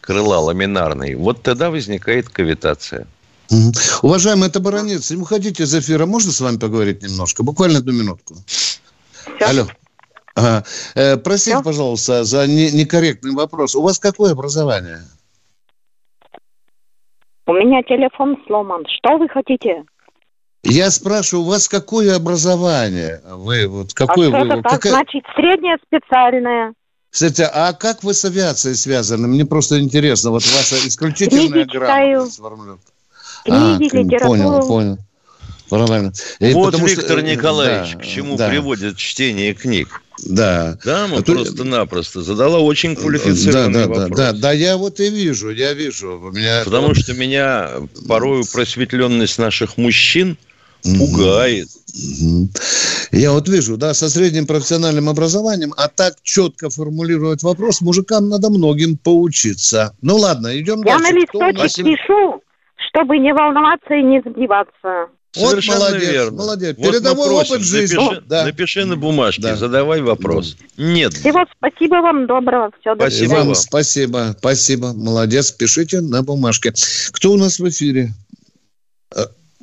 крыла 0.00 0.38
ламинарной, 0.38 1.14
вот 1.14 1.42
тогда 1.42 1.70
возникает 1.70 2.28
кавитация. 2.28 3.06
Угу. 3.50 3.72
Уважаемый, 4.02 4.48
это 4.48 4.60
Баранец, 4.60 5.10
не 5.10 5.18
уходите 5.18 5.64
из 5.64 5.74
эфира, 5.74 6.06
можно 6.06 6.32
с 6.32 6.40
вами 6.40 6.56
поговорить 6.56 7.02
немножко? 7.02 7.42
Буквально 7.42 7.78
одну 7.78 7.92
минутку. 7.92 8.36
Все. 8.46 8.80
Алло. 9.44 9.68
Ага. 10.34 10.64
Э, 10.94 11.16
простите, 11.16 11.56
Все? 11.56 11.64
пожалуйста, 11.64 12.24
за 12.24 12.46
не, 12.46 12.70
некорректный 12.72 13.34
вопрос. 13.34 13.74
У 13.74 13.82
вас 13.82 13.98
какое 13.98 14.32
образование? 14.32 15.00
У 17.46 17.52
меня 17.52 17.82
телефон 17.82 18.36
сломан. 18.46 18.84
Что 18.86 19.18
вы 19.18 19.28
хотите? 19.28 19.84
Я 20.64 20.90
спрашиваю, 20.90 21.44
у 21.44 21.48
вас 21.48 21.68
какое 21.68 22.14
образование? 22.14 23.20
Вы 23.28 23.66
вот 23.66 23.92
какое 23.94 24.28
а 24.28 24.30
что 24.30 24.40
вы? 24.40 24.46
Это 24.46 24.62
так, 24.62 24.72
какая... 24.72 24.92
значит, 24.92 25.24
среднее 25.34 25.76
специальное. 25.84 26.72
Кстати, 27.10 27.42
а 27.42 27.72
как 27.74 28.04
вы 28.04 28.14
с 28.14 28.24
авиацией 28.24 28.74
связаны? 28.74 29.28
Мне 29.28 29.44
просто 29.44 29.80
интересно. 29.80 30.30
Вот 30.30 30.42
ваша 30.44 30.76
исключительная 30.88 31.66
грамотность. 31.66 32.40
Книги, 33.44 33.96
а, 33.96 33.98
литературу. 33.98 34.28
Понял, 34.28 34.68
понял. 34.68 34.98
Правильно. 35.72 36.12
И 36.38 36.52
вот, 36.52 36.78
Виктор 36.78 37.18
что, 37.18 37.20
э, 37.20 37.22
Николаевич, 37.22 37.94
да, 37.94 37.98
к 37.98 38.04
чему 38.04 38.36
да. 38.36 38.48
приводит 38.48 38.96
чтение 38.96 39.54
книг. 39.54 40.02
Да. 40.26 40.78
Дама 40.84 41.18
а 41.18 41.22
просто-напросто 41.22 42.22
задала 42.22 42.58
очень 42.58 42.94
квалифицированный 42.94 43.72
да, 43.72 43.86
да, 43.86 43.88
вопрос. 43.88 44.18
Да, 44.18 44.32
да, 44.32 44.38
да, 44.38 44.52
я 44.52 44.76
вот 44.76 45.00
и 45.00 45.08
вижу, 45.08 45.50
я 45.50 45.72
вижу. 45.72 46.20
У 46.20 46.30
меня... 46.30 46.62
Потому 46.64 46.94
что 46.94 47.14
меня 47.14 47.70
порою 48.06 48.44
просветленность 48.52 49.38
наших 49.38 49.76
мужчин– 49.78 50.36
пугает. 50.82 51.68
Я 53.12 53.32
вот 53.32 53.48
вижу, 53.48 53.76
да, 53.76 53.94
со 53.94 54.08
средним 54.08 54.46
профессиональным 54.46 55.08
образованием, 55.08 55.72
а 55.76 55.88
так 55.88 56.14
четко 56.22 56.70
формулировать 56.70 57.42
вопрос, 57.42 57.80
мужикам 57.80 58.28
надо 58.28 58.50
многим 58.50 58.96
поучиться. 58.96 59.94
Ну 60.02 60.16
ладно, 60.16 60.58
идем 60.58 60.82
Я 60.82 60.98
дальше. 60.98 61.06
Я 61.06 61.12
на 61.12 61.18
листочек 61.18 61.84
пишу, 61.84 62.42
чтобы 62.88 63.18
не 63.18 63.32
волноваться 63.32 63.94
и 63.94 64.02
не 64.02 64.20
сбиваться. 64.20 65.08
Вот 65.34 65.50
Совершенно 65.50 65.78
молодец, 65.78 66.10
верно. 66.10 66.36
молодец. 66.36 66.76
Вот 66.76 66.90
Передовой 66.90 67.28
просим, 67.28 67.54
опыт 67.54 67.64
жизни. 67.64 67.96
Напиши, 67.96 68.22
да. 68.26 68.44
напиши 68.44 68.84
на 68.84 68.96
бумажке, 68.96 69.42
да. 69.42 69.56
задавай 69.56 70.02
вопрос. 70.02 70.56
Нет. 70.76 71.14
Всего 71.14 71.46
спасибо 71.56 71.94
вам, 71.96 72.26
доброго. 72.26 72.70
Все, 72.80 72.94
до 72.94 73.08
спасибо 73.08 73.32
вам. 73.32 73.54
Спасибо, 73.54 74.34
спасибо. 74.38 74.92
Молодец, 74.92 75.50
пишите 75.50 76.02
на 76.02 76.22
бумажке. 76.22 76.74
Кто 77.12 77.32
у 77.32 77.38
нас 77.38 77.60
в 77.60 77.68
эфире? 77.68 78.08
Э, 79.16 79.20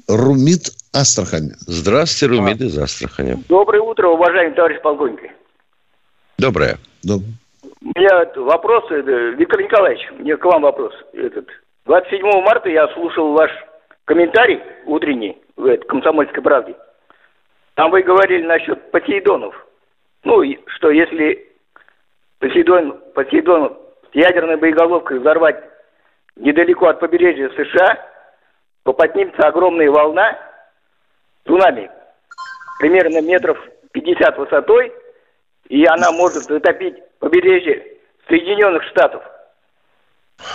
Румит 0.08 0.72
Астрахань. 0.92 1.52
Здравствуйте, 1.68 2.36
Румид 2.36 2.62
из 2.62 2.76
Астрахани. 2.76 3.44
Доброе 3.48 3.82
утро, 3.82 4.08
уважаемый 4.08 4.56
товарищ 4.56 4.82
полковник. 4.82 5.20
Доброе. 6.40 6.80
Доброе. 7.04 7.34
У 7.82 8.00
меня 8.00 8.26
вопрос, 8.38 8.90
Виктор 8.90 9.62
Николаевич, 9.62 10.02
мне 10.18 10.36
к 10.36 10.44
вам 10.46 10.64
вопрос. 10.64 10.94
Этот, 11.14 11.46
27 11.86 12.22
марта 12.44 12.70
я 12.70 12.88
слушал 12.96 13.34
ваш 13.34 13.52
комментарий 14.06 14.60
утренний 14.88 15.38
в 15.60 15.78
«Комсомольской 15.88 16.42
правде». 16.42 16.76
Там 17.76 17.92
вы 17.92 18.02
говорили 18.02 18.46
насчет 18.46 18.92
Посейдонов. 18.92 19.56
Ну, 20.24 20.42
что 20.68 20.90
если 20.90 21.48
Посейдон, 22.40 23.00
Посейдон 23.14 23.78
ядерной 24.14 24.58
боеголовкой 24.58 25.20
взорвать 25.20 25.62
недалеко 26.36 26.88
от 26.88 27.00
побережья 27.00 27.50
США, 27.50 28.06
то 28.84 28.94
поднимется 28.94 29.48
огромная 29.48 29.92
волна, 29.92 30.38
цунами, 31.46 31.92
примерно 32.80 33.22
метров 33.22 33.58
50 33.92 34.38
высотой, 34.38 34.94
и 35.68 35.86
она 35.86 36.12
может 36.12 36.44
затопить 36.44 36.96
побережье 37.20 37.98
Соединенных 38.28 38.84
Штатов. 38.84 39.24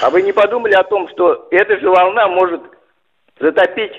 А 0.02 0.08
вы 0.08 0.22
не 0.22 0.32
подумали 0.32 0.74
о 0.74 0.84
том, 0.84 1.08
что 1.08 1.46
эта 1.50 1.78
же 1.78 1.90
волна 1.90 2.26
может 2.28 2.62
затопить 3.38 3.92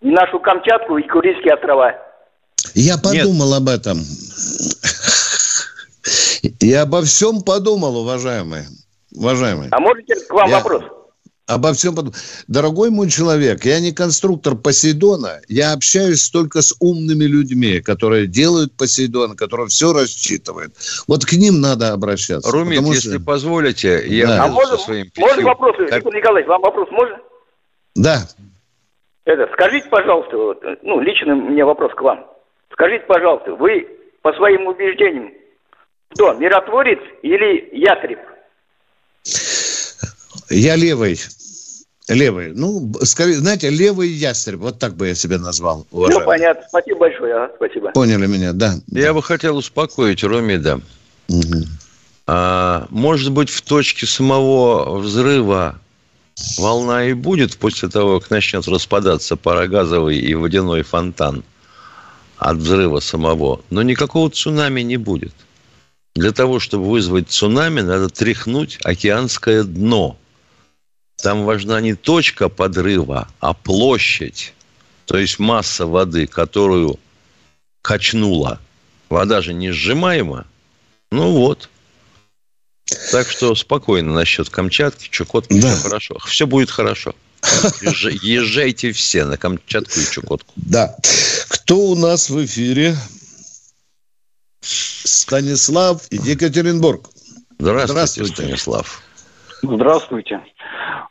нашу 0.00 0.40
Камчатку 0.40 0.98
и 0.98 1.06
Курильские 1.06 1.54
острова? 1.54 1.94
Я 2.74 2.98
подумал 2.98 3.48
Нет. 3.48 3.56
об 3.58 3.68
этом. 3.68 3.98
Я 6.60 6.82
обо 6.82 7.02
всем 7.02 7.42
подумал, 7.42 7.98
уважаемые. 7.98 8.66
Уважаемые. 9.14 9.68
А 9.70 9.80
можете 9.80 10.14
к 10.14 10.32
вам 10.32 10.48
Я... 10.48 10.58
вопрос? 10.58 10.82
обо 11.48 11.72
всем 11.72 11.94
подумал. 11.96 12.14
Дорогой 12.46 12.90
мой 12.90 13.08
человек, 13.08 13.64
я 13.64 13.80
не 13.80 13.90
конструктор 13.92 14.54
Посейдона, 14.54 15.40
я 15.48 15.72
общаюсь 15.72 16.28
только 16.30 16.62
с 16.62 16.74
умными 16.78 17.24
людьми, 17.24 17.80
которые 17.80 18.26
делают 18.26 18.76
Посейдон, 18.76 19.34
которые 19.34 19.68
все 19.68 19.92
рассчитывают. 19.92 20.74
Вот 21.08 21.24
к 21.24 21.32
ним 21.32 21.60
надо 21.60 21.92
обращаться. 21.92 22.50
Румит, 22.50 22.80
что... 22.80 22.92
если 22.92 23.18
позволите, 23.18 24.04
я 24.06 24.26
да. 24.26 24.44
а 24.44 24.48
можно, 24.48 24.76
своим 24.76 25.10
можно 25.16 25.42
вопрос, 25.42 25.76
как... 25.76 25.96
Виктор 25.96 26.14
Николаевич, 26.14 26.48
вам 26.48 26.60
вопрос 26.60 26.88
можно? 26.90 27.16
Да. 27.94 28.28
Это, 29.28 29.46
скажите, 29.52 29.86
пожалуйста, 29.90 30.38
вот, 30.38 30.64
ну, 30.80 31.00
лично 31.00 31.34
у 31.34 31.50
меня 31.50 31.66
вопрос 31.66 31.92
к 31.92 32.00
вам. 32.00 32.26
Скажите, 32.72 33.04
пожалуйста, 33.04 33.52
вы 33.56 33.86
по 34.22 34.32
своим 34.32 34.66
убеждениям 34.66 35.32
кто, 36.14 36.32
миротворец 36.32 36.98
или 37.20 37.68
ястреб? 37.76 38.20
Я 40.48 40.76
левый. 40.76 41.18
Левый. 42.08 42.52
Ну, 42.54 42.90
скорее, 43.02 43.34
знаете, 43.34 43.68
левый 43.68 44.08
ястреб. 44.08 44.60
Вот 44.60 44.78
так 44.78 44.94
бы 44.94 45.08
я 45.08 45.14
себя 45.14 45.36
назвал. 45.36 45.86
Уважаемый. 45.90 46.20
Ну, 46.20 46.26
понятно. 46.26 46.64
Спасибо 46.66 47.00
большое. 47.00 47.34
А, 47.34 47.50
спасибо. 47.54 47.90
Поняли 47.90 48.26
меня, 48.26 48.54
да. 48.54 48.76
Я 48.86 49.08
да. 49.08 49.12
бы 49.12 49.22
хотел 49.22 49.58
успокоить 49.58 50.24
Ромида. 50.24 50.80
Угу. 51.28 51.64
А, 52.28 52.86
может 52.88 53.30
быть, 53.32 53.50
в 53.50 53.60
точке 53.60 54.06
самого 54.06 54.96
взрыва 54.96 55.78
волна 56.58 57.06
и 57.06 57.12
будет 57.12 57.56
после 57.56 57.88
того, 57.88 58.20
как 58.20 58.30
начнет 58.30 58.66
распадаться 58.68 59.36
парогазовый 59.36 60.18
и 60.18 60.34
водяной 60.34 60.82
фонтан 60.82 61.44
от 62.36 62.56
взрыва 62.58 63.00
самого. 63.00 63.62
Но 63.70 63.82
никакого 63.82 64.30
цунами 64.30 64.82
не 64.82 64.96
будет. 64.96 65.34
Для 66.14 66.32
того, 66.32 66.60
чтобы 66.60 66.88
вызвать 66.88 67.30
цунами, 67.30 67.80
надо 67.80 68.08
тряхнуть 68.08 68.78
океанское 68.84 69.62
дно– 69.64 70.16
там 71.22 71.44
важна 71.44 71.80
не 71.80 71.94
точка 71.94 72.48
подрыва, 72.48 73.28
а 73.40 73.52
площадь. 73.52 74.54
То 75.04 75.18
есть 75.18 75.40
масса 75.40 75.86
воды, 75.86 76.26
которую 76.28 76.98
качнула. 77.82 78.60
Вода 79.08 79.40
же 79.40 79.52
не 79.52 79.72
сжимаема. 79.72 80.46
Ну 81.10 81.32
вот. 81.32 81.70
Так 83.10 83.30
что 83.30 83.54
спокойно 83.54 84.12
насчет 84.14 84.48
Камчатки, 84.48 85.08
Чукотки, 85.10 85.60
да. 85.60 85.74
все 85.74 85.82
хорошо. 85.82 86.18
Все 86.26 86.46
будет 86.46 86.70
хорошо. 86.70 87.14
Езжайте 88.22 88.92
все 88.92 89.24
на 89.24 89.36
Камчатку 89.36 90.00
и 90.00 90.04
Чукотку. 90.10 90.52
Да. 90.56 90.96
Кто 91.48 91.78
у 91.78 91.94
нас 91.94 92.30
в 92.30 92.44
эфире? 92.44 92.96
Станислав 94.60 96.02
Екатеринбург. 96.10 97.08
Здравствуйте, 97.58 97.92
Здравствуйте. 97.92 98.32
Станислав. 98.34 99.02
Здравствуйте. 99.62 100.40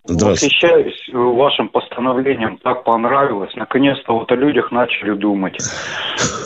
Восхищаюсь 0.05 1.09
вашим 1.11 1.69
постановлением, 1.69 2.57
так 2.63 2.83
понравилось. 2.83 3.51
Наконец-то 3.55 4.13
вот 4.13 4.31
о 4.31 4.35
людях 4.35 4.71
начали 4.71 5.13
думать. 5.13 5.57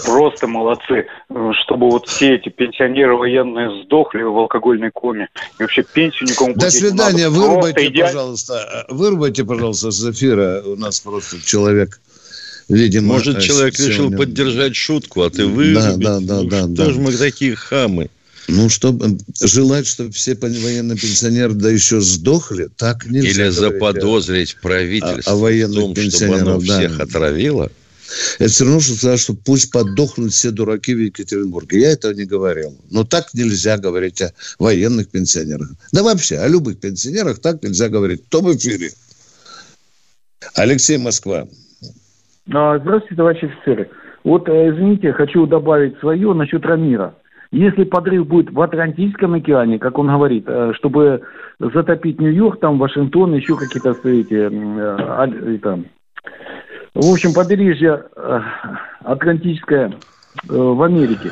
Просто 0.05 0.47
молодцы. 0.47 1.07
Чтобы 1.63 1.89
вот 1.89 2.07
все 2.07 2.35
эти 2.35 2.49
пенсионеры 2.49 3.15
военные 3.15 3.83
сдохли 3.83 4.23
в 4.23 4.37
алкогольной 4.37 4.91
коме. 4.91 5.29
И 5.59 5.63
вообще 5.63 5.83
пенсию 5.83 6.29
никому 6.29 6.53
До 6.55 6.71
свидания. 6.71 7.29
Вырубайте, 7.29 7.87
идеаль... 7.87 8.07
пожалуйста. 8.07 8.85
Вырубайте, 8.89 9.45
пожалуйста, 9.45 9.91
с 9.91 10.09
эфира. 10.09 10.63
У 10.65 10.75
нас 10.75 10.99
просто 10.99 11.37
человек 11.45 11.99
видимо... 12.67 13.13
Может, 13.13 13.41
человек 13.41 13.75
сегодня... 13.75 13.93
решил 13.93 14.11
поддержать 14.17 14.75
шутку, 14.75 15.21
а 15.21 15.29
ты 15.29 15.45
вырубить? 15.45 15.99
Да, 15.99 16.19
да, 16.19 16.41
да. 16.41 16.41
Ну, 16.41 16.49
да, 16.49 16.57
что 16.59 16.67
да. 16.67 16.85
же 16.91 16.99
мы 16.99 17.11
такие 17.11 17.55
хамы? 17.55 18.09
Ну, 18.53 18.67
чтобы 18.67 19.17
желать, 19.41 19.87
чтобы 19.87 20.11
все 20.11 20.35
военные 20.35 20.97
пенсионеры 20.97 21.53
да 21.53 21.69
еще 21.69 22.01
сдохли, 22.01 22.67
так 22.75 23.05
нельзя. 23.05 23.29
Или 23.29 23.37
говорить, 23.37 23.55
заподозрить 23.55 24.57
правительство 24.61 25.31
а, 25.31 25.35
а 25.35 25.35
военных 25.37 25.77
в 25.77 25.81
том, 25.81 25.93
пенсионеров, 25.93 26.39
чтобы 26.41 26.51
оно 26.51 26.61
да. 26.61 26.77
всех 26.77 26.99
отравило. 26.99 27.71
Это 28.39 28.49
все 28.49 28.65
равно, 28.65 28.81
что 28.81 28.95
сказать, 28.95 29.19
что 29.21 29.35
пусть 29.35 29.71
подохнут 29.71 30.33
все 30.33 30.51
дураки 30.51 30.93
в 30.93 30.99
Екатеринбурге. 30.99 31.79
Я 31.79 31.91
этого 31.91 32.11
не 32.11 32.25
говорил. 32.25 32.77
Но 32.89 33.05
так 33.05 33.33
нельзя 33.33 33.77
говорить 33.77 34.21
о 34.21 34.33
военных 34.59 35.07
пенсионерах. 35.07 35.69
Да 35.93 36.03
вообще, 36.03 36.37
о 36.37 36.47
любых 36.49 36.77
пенсионерах 36.77 37.39
так 37.39 37.63
нельзя 37.63 37.87
говорить. 37.87 38.25
Кто 38.25 38.41
в 38.41 38.53
эфире? 38.53 38.91
Алексей 40.55 40.97
Москва. 40.97 41.47
А, 42.51 42.79
здравствуйте, 42.79 43.15
товарищи 43.15 43.45
офицеры. 43.45 43.89
Вот, 44.25 44.49
э, 44.49 44.71
извините, 44.71 45.13
хочу 45.13 45.47
добавить 45.47 45.97
свое 45.99 46.33
насчет 46.33 46.65
Рамира. 46.65 47.15
Если 47.51 47.83
подрыв 47.83 48.27
будет 48.27 48.51
в 48.51 48.61
Атлантическом 48.61 49.33
океане, 49.33 49.77
как 49.77 49.97
он 49.97 50.07
говорит, 50.07 50.45
э, 50.47 50.71
чтобы 50.77 51.21
затопить 51.59 52.19
Нью-Йорк, 52.19 52.61
там 52.61 52.79
Вашингтон, 52.79 53.33
еще 53.33 53.57
какие-то 53.57 53.91
эти, 54.07 54.49
э, 54.49 55.57
там, 55.57 55.85
в 56.93 57.11
общем, 57.11 57.33
побережье 57.33 58.05
э, 58.15 58.39
Атлантическое 59.03 59.93
в 60.47 60.81
Америке, 60.81 61.31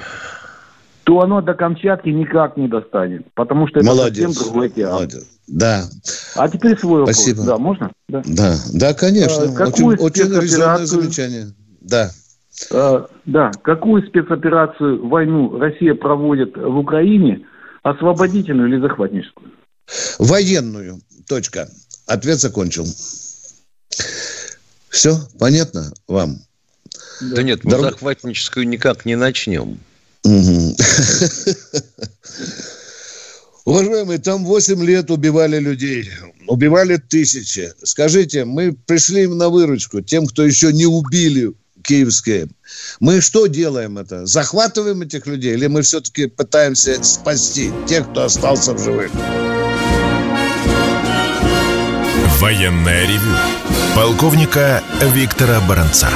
то 1.05 1.21
оно 1.21 1.41
до 1.41 1.53
Камчатки 1.53 2.09
никак 2.09 2.57
не 2.57 2.67
достанет, 2.67 3.25
потому 3.33 3.69
что 3.69 3.79
это 3.79 3.87
молодец, 3.87 4.25
совсем 4.25 4.43
другой 4.43 4.67
океан. 4.67 4.91
Молодец. 4.91 5.25
Да. 5.47 5.83
А 6.35 6.49
теперь 6.49 6.77
свой 6.77 6.99
вопрос. 6.99 7.15
Спасибо. 7.15 7.45
Да, 7.45 7.57
можно? 7.57 7.91
Да, 8.09 8.21
да, 8.25 8.55
да 8.73 8.93
конечно. 8.93 9.45
А, 9.57 9.69
очень, 9.69 9.85
очень 9.95 10.41
резонное 10.41 10.85
замечание. 10.85 11.45
Да. 11.79 12.11
Э, 12.71 13.05
да, 13.25 13.51
какую 13.63 14.05
спецоперацию, 14.07 15.07
войну 15.07 15.57
Россия 15.57 15.95
проводит 15.95 16.55
в 16.57 16.77
Украине, 16.77 17.45
освободительную 17.83 18.69
или 18.69 18.79
захватническую? 18.79 19.51
Военную. 20.19 20.99
Точка. 21.27 21.69
Ответ 22.05 22.39
закончил. 22.39 22.85
Все 24.89 25.15
понятно 25.37 25.91
вам? 26.07 26.39
Да, 27.21 27.35
да 27.35 27.43
нет, 27.43 27.63
мы 27.63 27.71
Дорог... 27.71 27.91
захватническую 27.91 28.67
никак 28.67 29.05
не 29.05 29.15
начнем. 29.15 29.79
Уважаемые, 33.65 34.19
там 34.19 34.45
8 34.45 34.83
лет 34.83 35.11
убивали 35.11 35.59
людей, 35.59 36.09
убивали 36.47 36.97
тысячи. 36.97 37.71
Скажите, 37.83 38.45
мы 38.45 38.73
пришли 38.73 39.23
им 39.23 39.37
на 39.37 39.49
выручку 39.49 40.01
тем, 40.01 40.25
кто 40.25 40.43
еще 40.43 40.73
не 40.73 40.87
убили 40.87 41.53
киевские. 41.83 42.49
Мы 42.99 43.21
что 43.21 43.47
делаем 43.47 43.97
это? 43.97 44.25
Захватываем 44.25 45.01
этих 45.01 45.27
людей 45.27 45.53
или 45.53 45.67
мы 45.67 45.81
все-таки 45.81 46.27
пытаемся 46.27 47.01
спасти 47.03 47.71
тех, 47.87 48.09
кто 48.11 48.23
остался 48.23 48.73
в 48.73 48.83
живых? 48.83 49.11
Военная 52.39 53.05
ревю. 53.05 53.35
Полковника 53.95 54.81
Виктора 55.13 55.59
Баранца. 55.67 56.09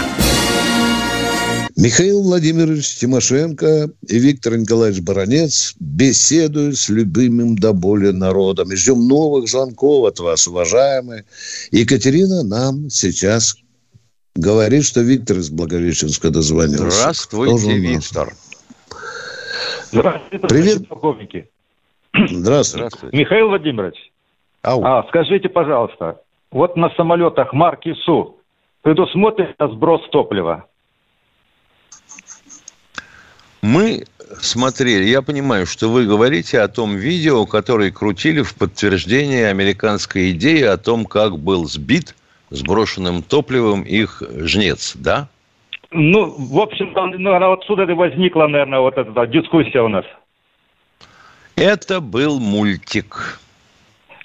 Михаил 1.76 2.21
Владимирович 2.21 2.95
Тимошенко 2.95 3.89
и 4.08 4.19
Виктор 4.19 4.58
Николаевич 4.58 5.02
Баранец 5.02 5.73
беседуют 5.80 6.77
с 6.77 6.87
любимым 6.90 7.58
до 7.58 7.73
боли 7.73 8.12
народом. 8.12 8.71
И 8.71 8.75
ждем 8.75 9.08
новых 9.08 9.50
звонков 9.50 10.06
от 10.06 10.19
вас, 10.19 10.48
уважаемые. 10.48 11.25
Екатерина 11.71 12.44
нам 12.44 12.92
сейчас 12.92 13.56
Говорит, 14.36 14.86
что 14.86 15.02
Виктор 15.02 15.38
из 15.38 15.52
Благовещенска 15.52 16.31
дозвонился. 16.31 16.90
Здравствуйте, 16.90 17.77
Виктор. 17.77 18.34
Здравствуйте, 19.92 20.48
Привет. 20.48 20.88
полковники. 20.88 21.50
Здравствуйте. 22.13 22.98
Михаил 23.12 23.50
Владимирович, 23.50 24.12
Ау. 24.63 24.84
А, 24.84 25.06
скажите, 25.10 25.50
пожалуйста, 25.50 26.21
вот 26.52 26.75
на 26.75 26.90
самолетах 26.92 27.54
марки 27.54 27.94
СУ 28.06 28.38
предусмотрен 28.81 29.54
сброс 29.60 30.02
топлива? 30.12 30.65
Мы 33.62 34.06
смотрели, 34.42 35.06
я 35.06 35.21
понимаю, 35.21 35.67
что 35.67 35.90
вы 35.90 36.06
говорите 36.06 36.60
о 36.60 36.67
том 36.67 36.96
видео, 36.96 37.46
которое 37.46 37.92
крутили 37.92 38.42
в 38.42 38.56
подтверждение 38.56 39.48
американской 39.48 40.31
идеи 40.31 40.63
о 40.63 40.77
том, 40.77 41.06
как 41.06 41.38
был 41.38 41.65
сбит 41.65 42.15
сброшенным 42.54 43.23
топливом 43.23 43.81
их 43.81 44.21
жнец, 44.29 44.93
да? 44.95 45.27
Ну, 45.91 46.33
в 46.37 46.60
общем, 46.60 46.93
ну, 47.19 47.54
отсюда 47.54 47.83
и 47.83 47.93
возникла, 47.93 48.47
наверное, 48.47 48.79
вот 48.79 48.97
эта 48.97 49.27
дискуссия 49.27 49.81
у 49.81 49.89
нас. 49.89 50.06
Это 51.56 51.99
был 51.99 52.39
мультик. 52.39 53.39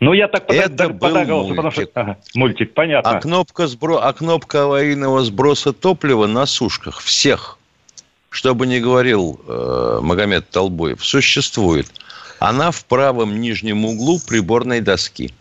Ну, 0.01 0.13
я 0.13 0.29
так 0.29 0.45
Это 0.51 0.89
был 0.89 1.25
мультик. 1.27 1.57
Потому 1.57 1.71
что... 1.71 1.89
Ага, 1.95 2.19
мультик, 2.35 2.75
понятно. 2.75 3.11
А 3.11 3.21
кнопка, 3.21 3.67
сбро... 3.67 3.99
а 3.99 4.13
кнопка 4.13 4.65
аварийного 4.65 5.23
сброса 5.23 5.73
топлива 5.73 6.27
на 6.27 6.47
сушках 6.47 7.01
всех, 7.01 7.59
что 8.31 8.55
бы 8.55 8.67
ни 8.67 8.79
говорил 8.79 9.41
э, 9.47 9.99
Магомед 10.03 10.49
Толбоев, 10.51 11.05
существует. 11.05 11.87
Она 12.39 12.71
в 12.71 12.85
правом 12.85 13.41
нижнем 13.41 13.85
углу 13.85 14.21
приборной 14.27 14.81
доски. 14.81 15.33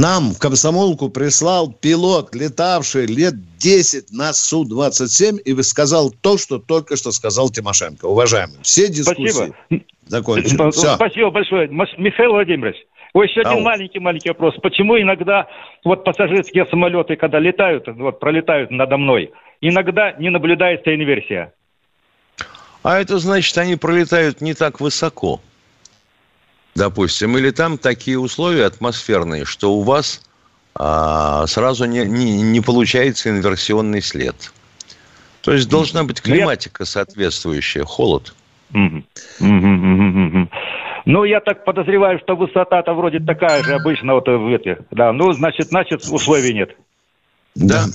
Нам 0.00 0.30
в 0.30 0.38
комсомолку 0.38 1.08
прислал 1.08 1.72
пилот, 1.72 2.32
летавший 2.32 3.06
лет 3.06 3.34
10 3.58 4.12
на 4.12 4.32
Су-27, 4.32 5.40
и 5.40 5.62
сказал 5.64 6.12
то, 6.12 6.38
что 6.38 6.60
только 6.60 6.96
что 6.96 7.10
сказал 7.10 7.50
Тимошенко. 7.50 8.06
Уважаемые, 8.06 8.62
все 8.62 8.86
дискуссии 8.86 9.28
Спасибо. 9.28 9.84
закончены. 10.06 10.70
Все. 10.70 10.94
Спасибо 10.94 11.30
большое. 11.30 11.66
Михаил 11.96 12.30
Владимирович, 12.30 12.76
Ой, 13.12 13.26
еще 13.26 13.40
один 13.40 13.64
маленький-маленький 13.64 14.28
вопрос. 14.28 14.54
Почему 14.62 14.96
иногда 15.00 15.48
вот 15.82 16.04
пассажирские 16.04 16.66
самолеты, 16.66 17.16
когда 17.16 17.40
летают, 17.40 17.88
вот 17.88 18.20
пролетают 18.20 18.70
надо 18.70 18.98
мной, 18.98 19.32
иногда 19.60 20.12
не 20.12 20.30
наблюдается 20.30 20.94
инверсия? 20.94 21.52
А 22.84 23.00
это 23.00 23.18
значит, 23.18 23.58
они 23.58 23.74
пролетают 23.74 24.40
не 24.40 24.54
так 24.54 24.80
высоко 24.80 25.40
допустим, 26.74 27.36
или 27.36 27.50
там 27.50 27.78
такие 27.78 28.18
условия 28.18 28.66
атмосферные, 28.66 29.44
что 29.44 29.74
у 29.74 29.82
вас 29.82 30.22
а, 30.74 31.46
сразу 31.46 31.84
не, 31.86 32.04
не, 32.04 32.40
не 32.42 32.60
получается 32.60 33.30
инверсионный 33.30 34.00
след. 34.00 34.52
То 35.42 35.52
есть 35.52 35.68
должна 35.68 36.04
быть 36.04 36.20
ну, 36.24 36.32
климатика 36.32 36.84
соответствующая, 36.84 37.84
холод. 37.84 38.34
Ну, 41.04 41.24
я 41.24 41.40
так 41.40 41.64
подозреваю, 41.64 42.18
что 42.18 42.36
высота-то 42.36 42.92
вроде 42.92 43.18
такая 43.18 43.62
же 43.62 43.74
обычно 43.74 44.14
вот 44.14 44.28
в 44.28 44.54
эти. 44.54 44.76
Да, 44.90 45.12
ну, 45.12 45.32
значит, 45.32 45.68
значит, 45.68 46.04
условий 46.04 46.52
нет. 46.52 46.76
Да. 47.54 47.86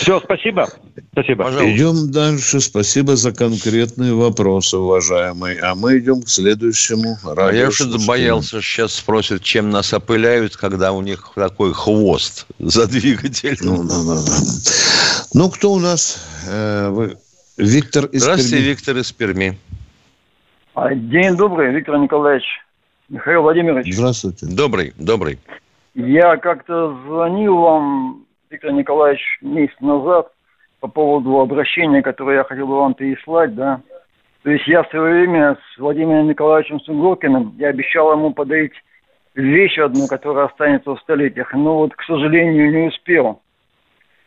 Все, 0.00 0.20
спасибо. 0.20 0.68
Спасибо. 1.12 1.44
Пожалуйста. 1.44 1.76
Идем 1.76 2.10
дальше. 2.10 2.60
Спасибо 2.60 3.16
за 3.16 3.32
конкретные 3.32 4.14
вопросы, 4.14 4.76
уважаемый. 4.76 5.58
А 5.58 5.74
мы 5.74 5.98
идем 5.98 6.22
к 6.22 6.28
следующему. 6.28 7.16
А 7.24 7.50
я 7.52 7.70
что-то 7.70 7.98
боялся, 8.06 8.60
сейчас 8.60 8.94
спросят, 8.94 9.42
чем 9.42 9.70
нас 9.70 9.92
опыляют, 9.92 10.56
когда 10.56 10.92
у 10.92 11.02
них 11.02 11.30
такой 11.34 11.72
хвост 11.72 12.46
за 12.58 12.86
двигатель. 12.86 13.56
Ну, 13.60 13.82
ну, 13.82 14.04
ну, 14.04 14.14
ну. 14.14 14.20
ну 15.34 15.50
кто 15.50 15.72
у 15.72 15.78
нас? 15.78 16.24
Э, 16.48 16.88
вы... 16.90 17.16
Виктор 17.56 18.06
из 18.06 18.22
Здравствуйте, 18.22 18.56
Перми. 18.56 18.68
Виктор 18.68 18.96
из 18.96 19.12
Перми. 19.12 19.58
А, 20.74 20.94
день 20.94 21.36
добрый, 21.36 21.74
Виктор 21.74 21.98
Николаевич. 21.98 22.44
Михаил 23.08 23.42
Владимирович. 23.42 23.94
Здравствуйте. 23.94 24.46
Добрый, 24.46 24.92
добрый. 24.96 25.38
Я 25.94 26.36
как-то 26.36 26.96
звонил 27.06 27.56
вам 27.56 28.27
Виктор 28.50 28.72
Николаевич 28.72 29.38
месяц 29.42 29.74
назад 29.80 30.32
по 30.80 30.88
поводу 30.88 31.38
обращения, 31.40 32.02
которое 32.02 32.38
я 32.38 32.44
хотел 32.44 32.66
бы 32.66 32.78
вам 32.78 32.94
переслать, 32.94 33.54
да. 33.54 33.80
То 34.42 34.50
есть 34.50 34.66
я 34.66 34.82
в 34.82 34.88
свое 34.88 35.26
время 35.26 35.56
с 35.56 35.78
Владимиром 35.78 36.28
Николаевичем 36.28 36.80
Сунгоркиным, 36.80 37.54
я 37.58 37.68
обещал 37.68 38.12
ему 38.12 38.32
подарить 38.32 38.72
вещь 39.34 39.78
одну, 39.78 40.06
которая 40.06 40.46
останется 40.46 40.94
в 40.94 41.00
столетиях, 41.00 41.52
но 41.52 41.78
вот, 41.78 41.94
к 41.94 42.02
сожалению, 42.04 42.72
не 42.72 42.88
успел. 42.88 43.42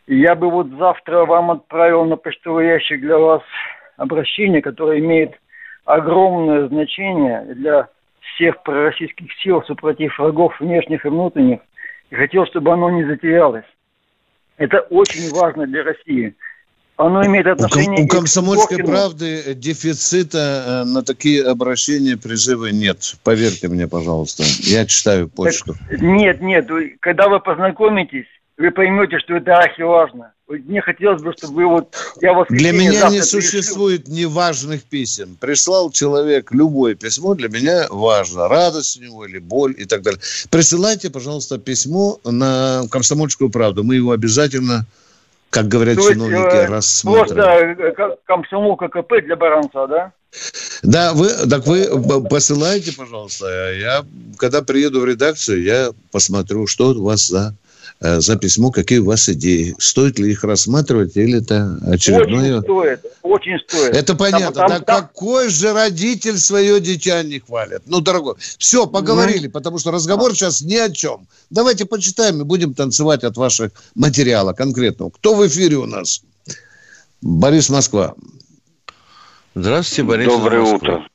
Я 0.06 0.36
бы 0.36 0.52
вот 0.52 0.68
завтра 0.78 1.26
вам 1.26 1.52
отправил 1.52 2.06
на 2.06 2.16
почтовый 2.16 2.68
ящик 2.68 3.02
для 3.02 3.18
вас 3.18 3.42
обращение, 3.98 4.62
которое 4.62 5.00
имеет 5.00 5.40
огромное 5.86 6.68
значение 6.68 7.42
для 7.56 7.88
всех 8.20 8.62
пророссийских 8.62 9.34
сил 9.42 9.64
супротив 9.64 10.20
врагов 10.20 10.60
внешних 10.60 11.06
и 11.06 11.10
внутренних. 11.10 11.62
И 12.12 12.16
хотел, 12.16 12.46
чтобы 12.46 12.72
оно 12.72 12.90
не 12.92 13.04
затерялось. 13.04 13.66
Это 14.62 14.82
очень 14.92 15.32
важно 15.32 15.66
для 15.66 15.84
России. 15.84 16.36
Оно 16.96 17.26
имеет 17.26 17.48
отношение... 17.48 17.94
У, 17.94 17.96
ком- 17.96 18.06
у 18.06 18.08
комсомольской 18.08 18.78
правды 18.78 19.56
дефицита 19.56 20.38
э, 20.38 20.84
на 20.84 21.02
такие 21.02 21.44
обращения, 21.44 22.16
призывы 22.16 22.72
нет. 22.72 23.16
Поверьте 23.24 23.70
мне, 23.70 23.88
пожалуйста. 23.88 24.44
Я 24.60 24.86
читаю 24.86 25.30
почту. 25.30 25.74
Так, 25.90 26.00
нет, 26.00 26.42
нет. 26.42 26.70
Когда 27.00 27.28
вы 27.28 27.40
познакомитесь, 27.40 28.28
вы 28.58 28.70
поймете, 28.70 29.18
что 29.18 29.38
это 29.38 29.58
архиважно. 29.58 30.34
Мне 30.60 30.82
хотелось 30.82 31.22
бы, 31.22 31.34
чтобы 31.34 31.54
вы 31.56 31.68
вот... 31.68 31.96
Я 32.22 32.34
вас 32.34 32.48
для 32.50 32.72
меня 32.72 33.10
не 33.10 33.22
существует 33.22 34.08
неважных 34.08 34.84
писем. 34.84 35.38
Прислал 35.40 35.92
человек 35.92 36.52
любое 36.52 36.96
письмо, 36.96 37.36
для 37.36 37.50
меня 37.50 37.88
важно. 37.90 38.48
Радость 38.48 39.00
у 39.00 39.04
него 39.04 39.26
или 39.26 39.40
боль 39.40 39.76
и 39.78 39.86
так 39.86 40.02
далее. 40.02 40.20
Присылайте, 40.50 41.10
пожалуйста, 41.10 41.58
письмо 41.58 42.20
на 42.24 42.84
«Комсомольскую 42.90 43.50
правду». 43.50 43.84
Мы 43.84 43.96
его 43.96 44.12
обязательно, 44.12 44.86
как 45.50 45.68
говорят 45.68 45.98
То 45.98 46.12
чиновники, 46.12 46.56
есть, 46.56 46.70
рассмотрим. 46.70 47.36
Просто 47.36 48.14
э, 48.14 48.18
комсомолка 48.26 48.88
КП 48.90 49.14
для 49.24 49.36
баранца, 49.36 49.88
да? 49.88 50.12
Да, 50.84 51.14
вы, 51.14 51.30
так 51.50 51.66
вы 51.66 52.24
посылайте, 52.30 52.94
пожалуйста. 52.94 53.74
Я, 53.74 54.06
когда 54.38 54.62
приеду 54.62 55.02
в 55.02 55.06
редакцию, 55.06 55.62
я 55.64 55.92
посмотрю, 56.12 56.68
что 56.68 56.92
у 56.92 57.04
вас 57.04 57.28
за 57.28 57.54
Э, 57.54 57.61
за 58.02 58.36
письмо, 58.36 58.72
какие 58.72 58.98
у 58.98 59.06
вас 59.06 59.30
идеи. 59.30 59.76
Стоит 59.78 60.18
ли 60.18 60.32
их 60.32 60.44
рассматривать 60.44 61.16
или 61.16 61.40
это 61.40 61.78
очередное... 61.86 62.58
Очень 62.58 62.64
стоит, 62.64 63.06
очень 63.22 63.60
стоит. 63.60 63.96
Это 63.96 64.16
понятно. 64.16 64.52
Там, 64.52 64.70
там, 64.70 64.84
да 64.86 65.02
какой 65.02 65.50
же 65.50 65.72
родитель 65.72 66.38
свое 66.38 66.80
дитя 66.80 67.22
не 67.22 67.40
хвалит? 67.40 67.84
Ну, 67.86 68.02
дорогой, 68.02 68.36
все, 68.58 68.88
поговорили, 68.88 69.46
ну... 69.46 69.52
потому 69.52 69.78
что 69.78 69.92
разговор 69.92 70.34
сейчас 70.34 70.62
ни 70.62 70.76
о 70.76 70.90
чем. 70.90 71.28
Давайте 71.52 71.86
почитаем 71.86 72.42
и 72.42 72.44
будем 72.44 72.74
танцевать 72.74 73.24
от 73.24 73.38
ваших 73.38 73.72
материала 73.94 74.54
конкретного. 74.54 75.12
Кто 75.12 75.36
в 75.36 75.48
эфире 75.48 75.78
у 75.78 75.86
нас? 75.86 76.24
Борис 77.22 77.70
Москва. 77.70 78.16
Здравствуйте, 79.54 80.04
Борис 80.04 80.28
Доброе 80.28 80.62
утро. 80.62 81.06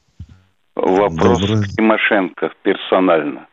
Вопрос 0.77 1.41
Доброе. 1.41 1.65
Тимошенко 1.65 2.53
персонально. 2.63 3.49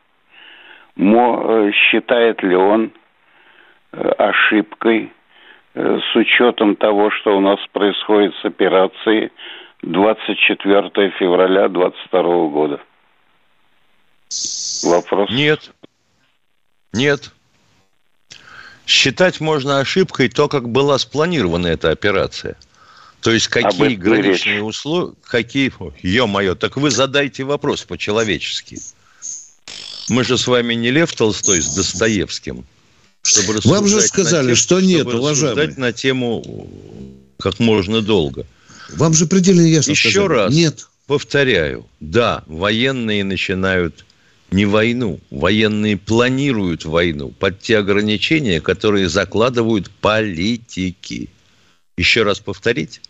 Мо, 0.94 1.42
э, 1.42 1.70
считает 1.72 2.40
ли 2.44 2.54
он 2.54 2.92
Э, 2.92 3.03
ошибкой 4.18 5.12
э, 5.74 5.98
с 5.98 6.16
учетом 6.16 6.76
того, 6.76 7.10
что 7.10 7.36
у 7.36 7.40
нас 7.40 7.58
происходит 7.72 8.34
с 8.42 8.44
операцией 8.44 9.30
24 9.82 11.10
февраля 11.18 11.68
2022 11.68 12.22
года? 12.48 12.80
Вопрос. 14.84 15.30
Нет. 15.30 15.72
Нет. 16.92 17.32
Считать 18.86 19.40
можно 19.40 19.80
ошибкой 19.80 20.28
то, 20.28 20.48
как 20.48 20.68
была 20.68 20.98
спланирована 20.98 21.68
эта 21.68 21.90
операция. 21.90 22.56
То 23.22 23.30
есть 23.30 23.48
какие 23.48 23.94
граничные 23.94 24.62
условия, 24.62 25.14
какие... 25.24 25.72
Ё-моё, 26.02 26.54
так 26.54 26.76
вы 26.76 26.90
задайте 26.90 27.44
вопрос 27.44 27.84
по-человечески. 27.84 28.76
Мы 30.10 30.24
же 30.24 30.36
с 30.36 30.46
вами 30.46 30.74
не 30.74 30.90
Лев 30.90 31.14
Толстой 31.14 31.62
с 31.62 31.74
Достоевским 31.74 32.66
чтобы 33.24 33.58
Вам 33.64 33.88
же 33.88 34.00
сказали, 34.02 34.48
тем, 34.48 34.56
что 34.56 34.80
нет, 34.80 35.00
чтобы 35.00 35.18
уважаемый. 35.18 35.74
на 35.76 35.92
тему 35.92 36.68
как 37.38 37.58
можно 37.58 38.02
долго. 38.02 38.46
Вам 38.90 39.14
же 39.14 39.26
предельно 39.26 39.62
ясно 39.62 39.92
Еще 39.92 40.10
сказали. 40.10 40.28
раз 40.28 40.54
нет. 40.54 40.88
повторяю, 41.06 41.86
да, 42.00 42.44
военные 42.46 43.24
начинают 43.24 44.04
не 44.50 44.66
войну, 44.66 45.18
военные 45.30 45.96
планируют 45.96 46.84
войну 46.84 47.30
под 47.30 47.60
те 47.60 47.78
ограничения, 47.78 48.60
которые 48.60 49.08
закладывают 49.08 49.90
политики. 49.90 51.30
Еще 51.96 52.22
раз 52.22 52.40
повторить? 52.40 53.00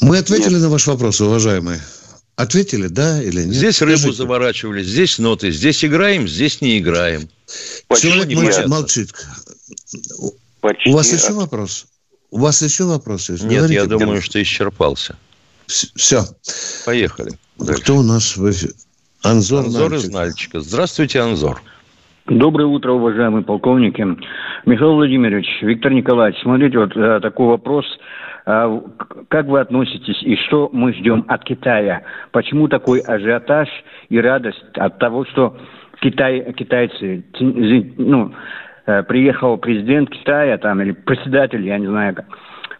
Мы 0.00 0.18
ответили 0.18 0.54
нет. 0.54 0.62
на 0.62 0.68
ваш 0.68 0.86
вопрос, 0.86 1.20
уважаемые. 1.20 1.80
Ответили, 2.38 2.86
да 2.86 3.20
или 3.20 3.42
нет? 3.42 3.52
Здесь 3.52 3.82
рыбу 3.82 3.96
Скажите. 3.98 4.16
заворачивали, 4.18 4.80
здесь 4.84 5.18
ноты, 5.18 5.50
здесь 5.50 5.84
играем, 5.84 6.28
здесь 6.28 6.60
не 6.60 6.78
играем. 6.78 7.28
Почему 7.88 8.12
Человек 8.12 8.38
молчит. 8.38 8.68
молчит. 8.68 9.10
Почти 10.60 10.88
У 10.88 10.92
вас 10.92 11.12
еще 11.12 11.32
вопрос? 11.32 11.86
У 12.30 12.38
вас 12.38 12.62
еще 12.62 12.84
вопрос 12.84 13.28
есть? 13.28 13.42
Нет, 13.42 13.58
Говорите, 13.62 13.74
я 13.74 13.86
думаю, 13.86 14.22
что 14.22 14.40
исчерпался. 14.40 15.16
Все. 15.66 16.22
Поехали. 16.86 17.32
Дальше. 17.58 17.82
Кто 17.82 17.96
у 17.96 18.02
нас 18.04 18.36
в 18.36 18.48
эфире? 18.48 18.72
Анзор, 19.24 19.64
Анзор 19.64 19.90
Нальчик. 19.90 20.06
из 20.08 20.12
Нальчика. 20.12 20.60
Здравствуйте, 20.60 21.18
Анзор. 21.20 21.60
Доброе 22.26 22.66
утро, 22.66 22.92
уважаемые 22.92 23.42
полковники. 23.42 24.04
Михаил 24.64 24.92
Владимирович, 24.94 25.46
Виктор 25.62 25.92
Николаевич, 25.92 26.40
смотрите, 26.42 26.78
вот 26.78 26.96
э, 26.96 27.18
такой 27.20 27.46
вопрос. 27.48 27.84
А, 28.50 28.82
как 29.28 29.44
вы 29.44 29.60
относитесь 29.60 30.22
и 30.22 30.34
что 30.36 30.70
мы 30.72 30.94
ждем 30.94 31.22
от 31.28 31.44
Китая? 31.44 32.00
Почему 32.32 32.66
такой 32.66 33.00
ажиотаж 33.00 33.68
и 34.08 34.18
радость 34.18 34.64
от 34.74 34.98
того, 34.98 35.26
что 35.26 35.58
Китай, 36.00 36.54
китайцы, 36.54 37.24
ну, 37.40 38.32
э, 38.86 39.02
приехал 39.02 39.58
президент 39.58 40.08
Китая 40.08 40.56
там 40.56 40.80
или 40.80 40.92
председатель, 40.92 41.66
я 41.66 41.76
не 41.76 41.88
знаю 41.88 42.14
как. 42.14 42.24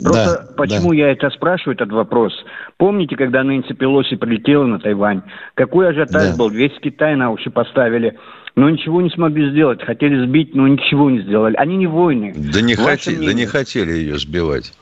Просто 0.03 0.47
да, 0.49 0.55
почему 0.57 0.91
да. 0.91 0.97
я 0.97 1.13
это 1.13 1.29
спрашиваю, 1.29 1.75
этот 1.75 1.93
вопрос? 1.93 2.33
Помните, 2.79 3.17
когда 3.17 3.45
Нэнси 3.45 3.75
Пелоси 3.75 4.17
прилетела 4.17 4.65
на 4.65 4.79
Тайвань? 4.79 5.21
Какой 5.53 5.91
ажиотаж 5.91 6.31
да. 6.31 6.37
был? 6.39 6.49
Весь 6.49 6.79
Китай 6.81 7.15
на 7.15 7.31
уши 7.31 7.51
поставили. 7.51 8.17
Но 8.57 8.71
ничего 8.71 9.03
не 9.03 9.11
смогли 9.11 9.51
сделать. 9.51 9.85
Хотели 9.85 10.25
сбить, 10.25 10.55
но 10.55 10.67
ничего 10.67 11.11
не 11.11 11.21
сделали. 11.21 11.57
Они 11.57 11.77
не 11.77 11.87
войны. 11.87 12.33
Да 12.35 12.63
не, 12.63 12.75
хотели, 12.75 13.27
да 13.27 13.35
не 13.35 13.45
хотели 13.45 13.93
ее 13.93 14.19
сбивать. 14.19 14.73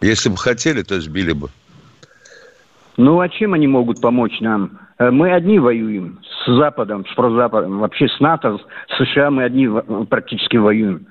Если 0.00 0.28
бы 0.28 0.36
хотели, 0.36 0.82
то 0.82 1.00
сбили 1.00 1.32
бы. 1.32 1.50
Ну, 2.96 3.20
а 3.20 3.28
чем 3.28 3.54
они 3.54 3.66
могут 3.66 4.00
помочь 4.00 4.40
нам? 4.40 4.78
Э, 4.98 5.10
мы 5.10 5.32
одни 5.32 5.58
воюем 5.58 6.20
с 6.44 6.56
Западом, 6.56 7.04
с 7.06 7.14
прозападом, 7.14 7.78
вообще 7.78 8.08
с 8.08 8.20
НАТО, 8.20 8.58
с 8.88 9.04
США 9.04 9.30
мы 9.30 9.44
одни 9.44 9.68
практически 10.08 10.56
воюем. 10.56 11.06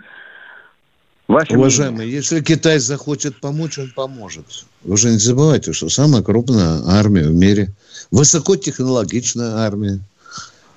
Ваше 1.28 1.58
Уважаемый, 1.58 1.98
мнение? 1.98 2.16
если 2.16 2.42
Китай 2.42 2.80
захочет 2.80 3.40
помочь, 3.42 3.78
он 3.78 3.92
поможет. 3.94 4.46
Вы 4.84 4.96
же 4.98 5.10
не 5.10 5.18
забывайте, 5.18 5.74
что 5.74 5.90
самая 5.90 6.24
крупная 6.24 6.82
армия 6.88 7.24
в 7.24 7.34
мире, 7.34 7.70
высокотехнологичная 8.12 9.58
армия. 9.58 10.00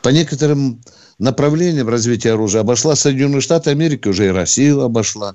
По 0.03 0.09
некоторым 0.09 0.81
направлениям 1.21 1.89
развития 1.89 2.33
оружия 2.33 2.63
обошла 2.63 2.97
Соединенные 2.97 3.41
Штаты 3.41 3.71
Америки, 3.71 4.09
уже 4.09 4.27
и 4.27 4.31
Россию 4.31 4.81
обошла. 4.81 5.35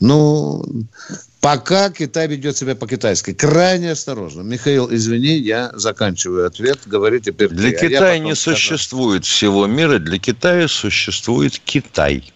Но 0.00 0.62
пока 1.46 1.90
Китай 1.90 2.26
ведет 2.26 2.56
себя 2.56 2.74
по-китайски. 2.74 3.32
Крайне 3.32 3.92
осторожно. 3.92 4.42
Михаил, 4.42 4.92
извини, 4.92 5.38
я 5.38 5.70
заканчиваю 5.74 6.48
ответ. 6.48 6.80
Говори 6.86 7.20
теперь 7.20 7.50
Для 7.50 7.70
ты, 7.70 7.88
Китая 7.88 8.14
а 8.14 8.18
не 8.18 8.34
скажу. 8.34 8.56
существует 8.56 9.24
всего 9.24 9.68
мира. 9.68 10.00
Для 10.00 10.18
Китая 10.18 10.66
существует 10.66 11.60
Китай. 11.60 12.32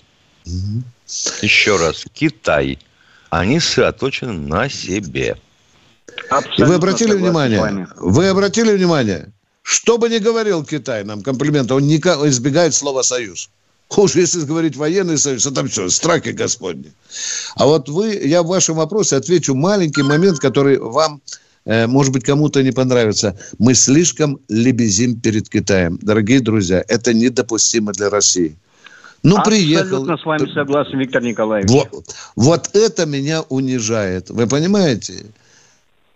Угу. 0.46 0.84
Еще 1.42 1.76
раз, 1.76 2.04
Китай. 2.12 2.78
Они 3.30 3.58
сосредоточены 3.58 4.32
на 4.32 4.68
себе. 4.68 5.36
Абсолютно 6.28 6.66
вы 6.66 6.74
обратили 6.74 7.12
внимание? 7.14 7.88
Вы 7.96 8.28
обратили 8.28 8.76
внимание? 8.76 9.32
Что 9.62 9.98
бы 9.98 10.08
ни 10.08 10.18
говорил 10.18 10.64
Китай 10.64 11.02
нам 11.02 11.22
комплимента, 11.22 11.74
он 11.74 11.88
никак 11.88 12.20
избегает 12.20 12.74
слова 12.74 13.02
«союз». 13.02 13.50
Уж 13.96 14.14
если 14.14 14.44
говорить 14.44 14.76
военный 14.76 15.18
союз, 15.18 15.46
а 15.46 15.50
там 15.50 15.68
что, 15.68 15.88
страхи 15.90 16.30
господни. 16.30 16.92
А 17.56 17.66
вот 17.66 17.88
вы, 17.88 18.14
я 18.14 18.42
в 18.42 18.46
вашем 18.46 18.76
вопросе 18.76 19.16
отвечу 19.16 19.54
маленький 19.54 20.02
момент, 20.02 20.38
который 20.38 20.78
вам, 20.78 21.20
э, 21.64 21.86
может 21.86 22.12
быть, 22.12 22.24
кому-то 22.24 22.62
не 22.62 22.70
понравится. 22.70 23.38
Мы 23.58 23.74
слишком 23.74 24.38
лебезим 24.48 25.20
перед 25.20 25.48
Китаем. 25.48 25.98
Дорогие 26.00 26.40
друзья, 26.40 26.84
это 26.86 27.12
недопустимо 27.12 27.92
для 27.92 28.10
России. 28.10 28.56
Ну, 29.22 29.36
Абсолютно 29.36 29.50
приехал. 29.50 29.84
Абсолютно 29.84 30.16
с 30.16 30.24
вами 30.24 30.54
согласен, 30.54 30.98
Виктор 30.98 31.22
Николаевич. 31.22 31.70
Вот, 31.70 32.14
вот 32.36 32.70
это 32.74 33.06
меня 33.06 33.42
унижает. 33.42 34.30
Вы 34.30 34.46
понимаете? 34.46 35.26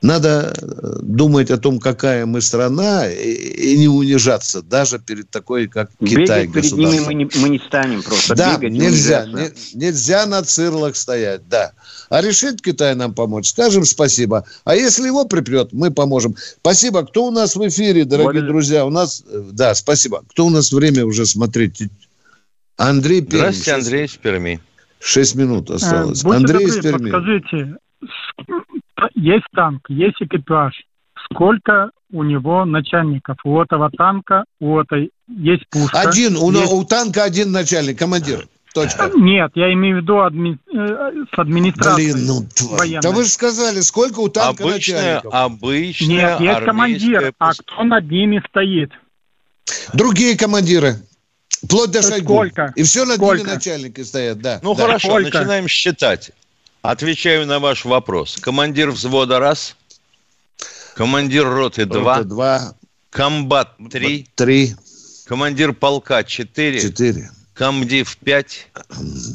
Надо 0.05 0.53
э, 0.55 0.99
думать 1.01 1.51
о 1.51 1.57
том, 1.57 1.81
какая 1.81 2.27
мы 2.27 2.43
страна, 2.43 3.09
и, 3.11 3.73
и 3.73 3.79
не 3.79 3.89
унижаться 3.89 4.61
даже 4.61 4.99
перед 4.99 5.31
такой, 5.31 5.67
как 5.67 5.91
Китай. 5.99 6.47
Бегать 6.47 6.53
перед 6.53 6.73
ними 6.73 7.01
мы 7.01 7.15
не, 7.15 7.31
мы 7.41 7.49
не 7.49 7.59
станем 7.59 8.03
просто. 8.03 8.35
Да, 8.35 8.59
Бегать 8.59 8.73
нельзя. 8.73 9.25
Не, 9.25 9.51
нельзя 9.73 10.27
на 10.27 10.43
цирлах 10.43 10.95
стоять, 10.97 11.49
да. 11.49 11.73
А 12.11 12.21
решит 12.21 12.61
Китай 12.61 12.95
нам 12.95 13.15
помочь, 13.15 13.49
скажем 13.49 13.87
спасибо. 13.87 14.45
А 14.65 14.77
если 14.77 15.07
его 15.07 15.25
припрет, 15.25 15.73
мы 15.73 15.91
поможем. 15.91 16.37
Спасибо. 16.61 17.07
Кто 17.07 17.25
у 17.29 17.31
нас 17.31 17.57
в 17.57 17.67
эфире, 17.67 18.05
дорогие 18.05 18.43
вот. 18.43 18.49
друзья? 18.49 18.85
У 18.85 18.91
нас, 18.91 19.25
э, 19.27 19.43
да, 19.53 19.75
спасибо. 19.75 20.23
Кто 20.29 20.45
у 20.45 20.51
нас 20.51 20.71
время 20.71 21.07
уже 21.07 21.25
смотреть? 21.25 21.83
Андрей 22.77 23.23
Перми. 23.23 23.39
Здравствуйте, 23.39 23.73
Андрей 23.73 24.05
из 24.05 24.17
Перми. 24.17 24.61
Шесть 25.01 25.35
минут 25.35 25.71
осталось. 25.71 26.23
Будьте 26.23 26.37
Андрей 26.37 26.67
добры, 26.67 26.79
из 26.79 26.83
Перми. 26.83 27.11
Подскажите, 27.11 27.77
есть 29.15 29.47
танк, 29.55 29.83
есть 29.89 30.17
экипаж. 30.21 30.75
Сколько 31.31 31.91
у 32.13 32.23
него 32.23 32.65
начальников? 32.65 33.39
У 33.45 33.61
этого 33.61 33.91
танка, 33.91 34.45
у 34.61 34.79
этой 34.79 35.11
есть 35.29 35.69
пушка. 35.71 36.01
Один, 36.01 36.37
у, 36.37 36.51
есть... 36.51 36.73
у 36.73 36.85
танка 36.85 37.25
один 37.25 37.53
начальник, 37.53 37.99
командир. 37.99 38.47
Точка. 38.75 39.11
Нет, 39.15 39.53
я 39.55 39.73
имею 39.73 39.99
в 39.99 40.03
виду 40.03 40.19
адми... 40.19 40.59
Э, 40.75 41.13
с 41.33 41.39
администрацией 41.39 42.13
Блин, 42.13 42.27
ну. 42.27 43.01
Да 43.01 43.13
вы 43.13 43.23
же 43.23 43.31
сказали, 43.31 43.81
сколько 43.81 44.19
у 44.19 44.29
танка 44.29 44.65
обычная, 44.65 44.97
начальников? 44.97 45.33
Обычная 45.33 46.09
Нет, 46.09 46.41
есть 46.41 46.65
командир, 46.65 47.33
а 47.39 47.53
кто 47.53 47.85
над 47.85 48.11
ними 48.11 48.43
стоит? 48.49 48.91
Другие 49.93 50.37
командиры. 50.37 50.97
Вплоть 51.63 51.93
до 51.93 52.03
Шойгу. 52.03 52.35
Сколько? 52.35 52.73
И 52.77 52.83
все 52.83 53.05
над 53.05 53.17
Сколько? 53.17 53.43
ними 53.43 53.55
начальники 53.55 54.01
стоят, 54.03 54.41
да. 54.41 54.59
Ну 54.63 54.75
да. 54.75 54.83
хорошо, 54.83 55.09
Сколько? 55.09 55.39
начинаем 55.39 55.69
считать. 55.69 56.33
Отвечаю 56.85 57.47
на 57.47 57.61
ваш 57.61 57.87
вопрос. 57.87 58.37
Командир 58.43 58.91
взвода 58.91 59.39
раз, 59.39 59.75
командир 60.95 61.49
роты 61.49 61.87
два, 61.87 62.19
роты 62.19 62.29
два 62.29 62.75
комбат 63.09 63.71
три, 63.91 64.29
три, 64.35 64.77
командир 65.25 65.73
полка 65.73 66.25
четыре, 66.25 66.83
четыре, 66.83 67.31
комдив 67.55 68.15
пять, 68.19 68.69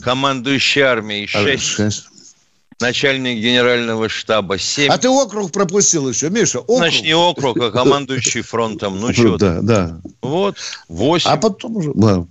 командующий 0.04 0.84
армией 0.84 1.26
шесть, 1.26 2.06
начальник 2.80 3.40
генерального 3.40 4.10
штаба 4.10 4.60
семь. 4.60 4.92
А 4.92 5.00
ты 5.00 5.10
округ 5.10 5.52
пропустил 5.52 6.08
еще, 6.08 6.30
Миша, 6.30 6.60
округ. 6.60 6.78
Значит, 6.78 7.02
не 7.02 7.16
округ, 7.16 7.58
а 7.58 7.72
командующий 7.72 8.44
фронтом. 8.44 9.00
Ну 9.00 9.12
что 9.12 9.38
Да, 9.40 9.62
да. 9.64 10.00
Вот, 10.22 10.56
восемь. 10.88 11.32
А 11.32 11.36
потом 11.36 11.78
уже, 11.78 11.94
да 11.96 12.28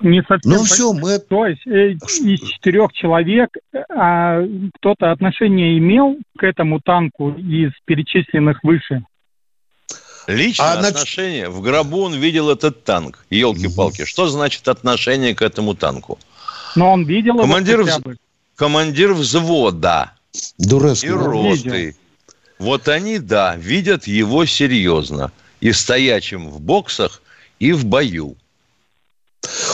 не 0.00 0.22
совсем... 0.22 0.52
Ну 0.52 0.64
все, 0.64 0.92
мы... 0.92 1.18
То 1.18 1.46
есть 1.46 1.66
э, 1.66 1.92
из 1.92 2.40
четырех 2.40 2.92
человек 2.92 3.50
а 3.88 4.42
кто-то 4.76 5.12
отношение 5.12 5.78
имел 5.78 6.16
к 6.38 6.44
этому 6.44 6.80
танку 6.80 7.32
из 7.32 7.72
перечисленных 7.84 8.62
выше? 8.62 9.04
Лично 10.26 10.72
а 10.72 10.78
отношение. 10.78 11.48
В 11.48 11.60
гробу 11.60 12.02
он 12.02 12.14
видел 12.14 12.50
этот 12.50 12.84
танк. 12.84 13.24
Елки-палки. 13.30 14.04
Что 14.04 14.28
значит 14.28 14.68
отношение 14.68 15.34
к 15.34 15.42
этому 15.42 15.74
танку? 15.74 16.18
Но 16.76 16.92
он 16.92 17.04
видел 17.04 17.36
командир, 17.38 17.80
его 17.80 17.88
хотя 17.88 18.00
бы. 18.00 18.16
Командир 18.54 19.12
взвода. 19.12 20.12
Дурацкий. 20.58 21.08
И 21.08 21.10
роты. 21.10 21.96
Вот 22.58 22.88
они, 22.88 23.18
да, 23.18 23.56
видят 23.56 24.06
его 24.06 24.44
серьезно. 24.44 25.32
И 25.60 25.72
стоячим 25.72 26.48
в 26.48 26.60
боксах, 26.60 27.22
и 27.58 27.72
в 27.72 27.86
бою. 27.86 28.36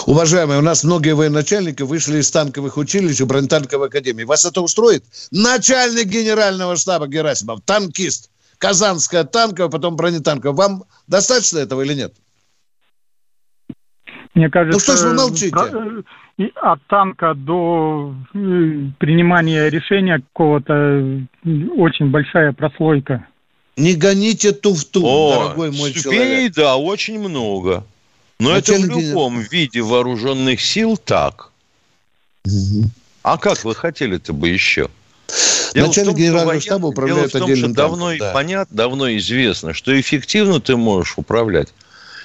Уважаемые, 0.06 0.58
у 0.58 0.62
нас 0.62 0.84
многие 0.84 1.14
военачальники 1.14 1.82
вышли 1.82 2.18
из 2.18 2.30
танковых 2.30 2.76
училищ 2.76 3.20
и 3.20 3.24
бронетанковой 3.24 3.88
академии. 3.88 4.24
Вас 4.24 4.44
это 4.44 4.60
устроит? 4.60 5.04
Начальник 5.30 6.06
генерального 6.06 6.76
штаба 6.76 7.06
Герасимов, 7.06 7.60
танкист. 7.64 8.30
Казанская 8.58 9.24
танковая, 9.24 9.70
потом 9.70 9.96
бронетанковая. 9.96 10.56
Вам 10.56 10.84
достаточно 11.06 11.58
этого 11.58 11.82
или 11.82 11.94
нет? 11.94 12.14
Мне 14.34 14.50
кажется, 14.50 14.76
ну 14.76 14.80
что 14.80 14.96
ж 14.96 15.08
вы 15.08 15.14
молчите? 15.14 15.56
От 16.56 16.86
танка 16.88 17.32
до 17.34 18.14
э, 18.34 18.38
принимания 18.98 19.70
решения 19.70 20.18
какого-то 20.18 21.26
очень 21.78 22.10
большая 22.10 22.52
прослойка. 22.52 23.26
Не 23.78 23.94
гоните 23.94 24.52
туфту, 24.52 25.02
О, 25.04 25.34
дорогой 25.34 25.70
мой 25.70 25.90
ступеней, 25.90 26.50
человек. 26.50 26.54
да, 26.54 26.76
очень 26.76 27.18
много. 27.18 27.84
Но 28.38 28.50
Начальник... 28.50 28.86
это 28.86 28.94
в 28.94 29.00
любом 29.00 29.40
виде 29.40 29.80
вооруженных 29.80 30.60
сил 30.60 30.96
так. 30.96 31.50
Угу. 32.44 32.90
А 33.22 33.38
как 33.38 33.64
вы 33.64 33.74
хотели-то 33.74 34.32
бы 34.32 34.48
еще? 34.48 34.88
Дело 35.74 35.88
Начальник 35.88 36.12
том, 36.12 36.18
генерального 36.18 36.60
штаба 36.60 36.86
управляет 36.86 37.32
дело 37.32 37.44
в 37.44 37.46
том, 37.46 37.56
что 37.56 37.68
давно 37.68 38.16
да. 38.16 38.32
понятно, 38.32 38.76
давно 38.76 39.16
известно, 39.16 39.72
что 39.72 39.98
эффективно 39.98 40.60
ты 40.60 40.76
можешь 40.76 41.14
управлять 41.16 41.72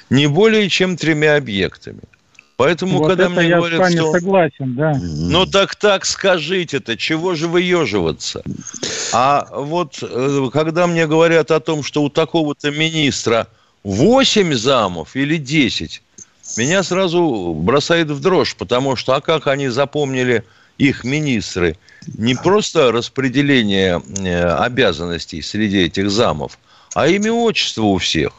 не 0.09 0.27
более 0.27 0.69
чем 0.69 0.97
тремя 0.97 1.37
объектами. 1.37 2.01
Поэтому, 2.57 2.99
вот 2.99 3.07
когда 3.07 3.27
мне 3.27 3.47
я 3.47 3.57
говорят, 3.57 3.79
с 3.79 3.81
вами 3.81 3.95
что... 3.95 4.11
согласен, 4.11 4.75
да. 4.75 4.93
Ну 5.01 5.47
так 5.47 5.75
так 5.75 6.05
скажите-то, 6.05 6.95
чего 6.95 7.33
же 7.33 7.47
выеживаться? 7.47 8.43
А 9.13 9.47
вот 9.51 9.97
э, 10.03 10.49
когда 10.53 10.85
мне 10.85 11.07
говорят 11.07 11.49
о 11.49 11.59
том, 11.59 11.81
что 11.81 12.03
у 12.03 12.09
такого-то 12.09 12.69
министра 12.69 13.47
8 13.83 14.53
замов 14.53 15.15
или 15.15 15.37
10, 15.37 16.01
меня 16.57 16.83
сразу 16.83 17.53
бросает 17.55 18.09
в 18.09 18.19
дрожь, 18.19 18.55
потому 18.55 18.95
что, 18.95 19.15
а 19.15 19.21
как 19.21 19.47
они 19.47 19.69
запомнили 19.69 20.43
их 20.77 21.03
министры? 21.03 21.77
Не 22.17 22.35
просто 22.35 22.91
распределение 22.91 24.01
э, 24.19 24.43
обязанностей 24.43 25.41
среди 25.41 25.83
этих 25.83 26.09
замов, 26.09 26.57
а 26.93 27.07
имя 27.07 27.31
отчество 27.31 27.83
у 27.83 27.97
всех. 27.97 28.33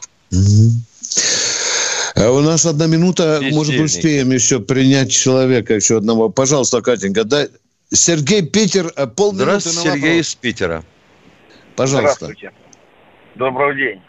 А 2.15 2.29
у 2.29 2.41
нас 2.41 2.65
одна 2.65 2.87
минута, 2.87 3.41
может, 3.51 3.79
успеем 3.79 4.31
еще 4.31 4.59
принять 4.59 5.11
человека, 5.11 5.73
еще 5.73 5.97
одного. 5.97 6.29
Пожалуйста, 6.29 6.81
Катенька, 6.81 7.23
дай, 7.23 7.47
Сергей 7.91 8.43
Питер, 8.43 8.91
э, 8.95 9.07
полминуты 9.07 9.59
Здравствуйте, 9.59 9.89
на 9.89 9.95
Сергей 9.95 10.19
из 10.19 10.35
Питера. 10.35 10.83
Пожалуйста. 11.75 12.25
Здравствуйте. 12.25 12.51
Добрый 13.35 13.75
день. 13.75 14.01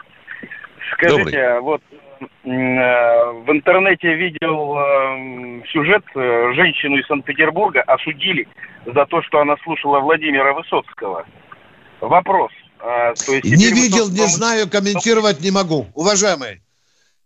Скажите, 0.95 1.23
Добрый. 1.25 1.61
вот 1.61 1.81
э, 2.21 2.25
в 2.45 3.51
интернете 3.51 4.15
видел 4.15 4.75
э, 4.77 5.63
сюжет, 5.71 6.03
женщину 6.13 6.97
из 6.97 7.07
Санкт-Петербурга 7.07 7.81
осудили 7.81 8.47
за 8.85 9.05
то, 9.05 9.21
что 9.23 9.39
она 9.39 9.55
слушала 9.63 9.99
Владимира 9.99 10.53
Высоцкого. 10.53 11.25
Вопрос. 12.01 12.51
То 12.79 13.33
есть 13.33 13.45
не 13.45 13.71
видел, 13.71 14.05
Высоцкого... 14.05 14.17
не 14.17 14.27
знаю, 14.27 14.69
комментировать 14.69 15.41
не 15.41 15.51
могу. 15.51 15.87
Уважаемый, 15.93 16.61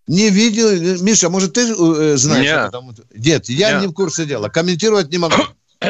не 0.07 0.29
видел. 0.29 1.03
Миша, 1.03 1.29
может, 1.29 1.53
ты 1.53 1.65
знаешь? 2.17 2.45
Нет, 2.45 2.65
потому... 2.65 2.93
Нет 3.13 3.49
я 3.49 3.73
Нет. 3.73 3.81
не 3.81 3.87
в 3.87 3.93
курсе 3.93 4.25
дела. 4.25 4.49
Комментировать 4.49 5.11
не 5.11 5.17
могу. 5.17 5.35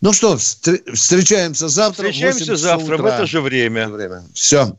Ну 0.00 0.12
что, 0.12 0.36
встречаемся 0.36 1.66
завтра. 1.66 2.12
Встречаемся 2.12 2.54
завтра 2.54 2.94
утра. 2.94 3.02
в 3.02 3.06
это 3.06 3.26
же 3.26 3.40
время. 3.40 3.88
время. 3.88 4.22
Все. 4.32 4.78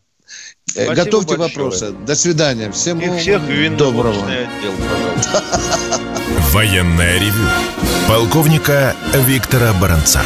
Э, 0.75 0.85
Спасибо 0.85 0.95
Готовьте 0.95 1.37
большое. 1.37 1.49
вопросы. 1.49 1.91
До 2.05 2.15
свидания. 2.15 2.71
Всем 2.71 2.99
И 2.99 3.17
всех 3.17 3.41
доброго. 3.77 4.15
Отдел, 4.25 4.73
Военная 6.51 7.19
ревю. 7.19 7.47
Полковника 8.07 8.95
Виктора 9.13 9.73
Баранца. 9.73 10.21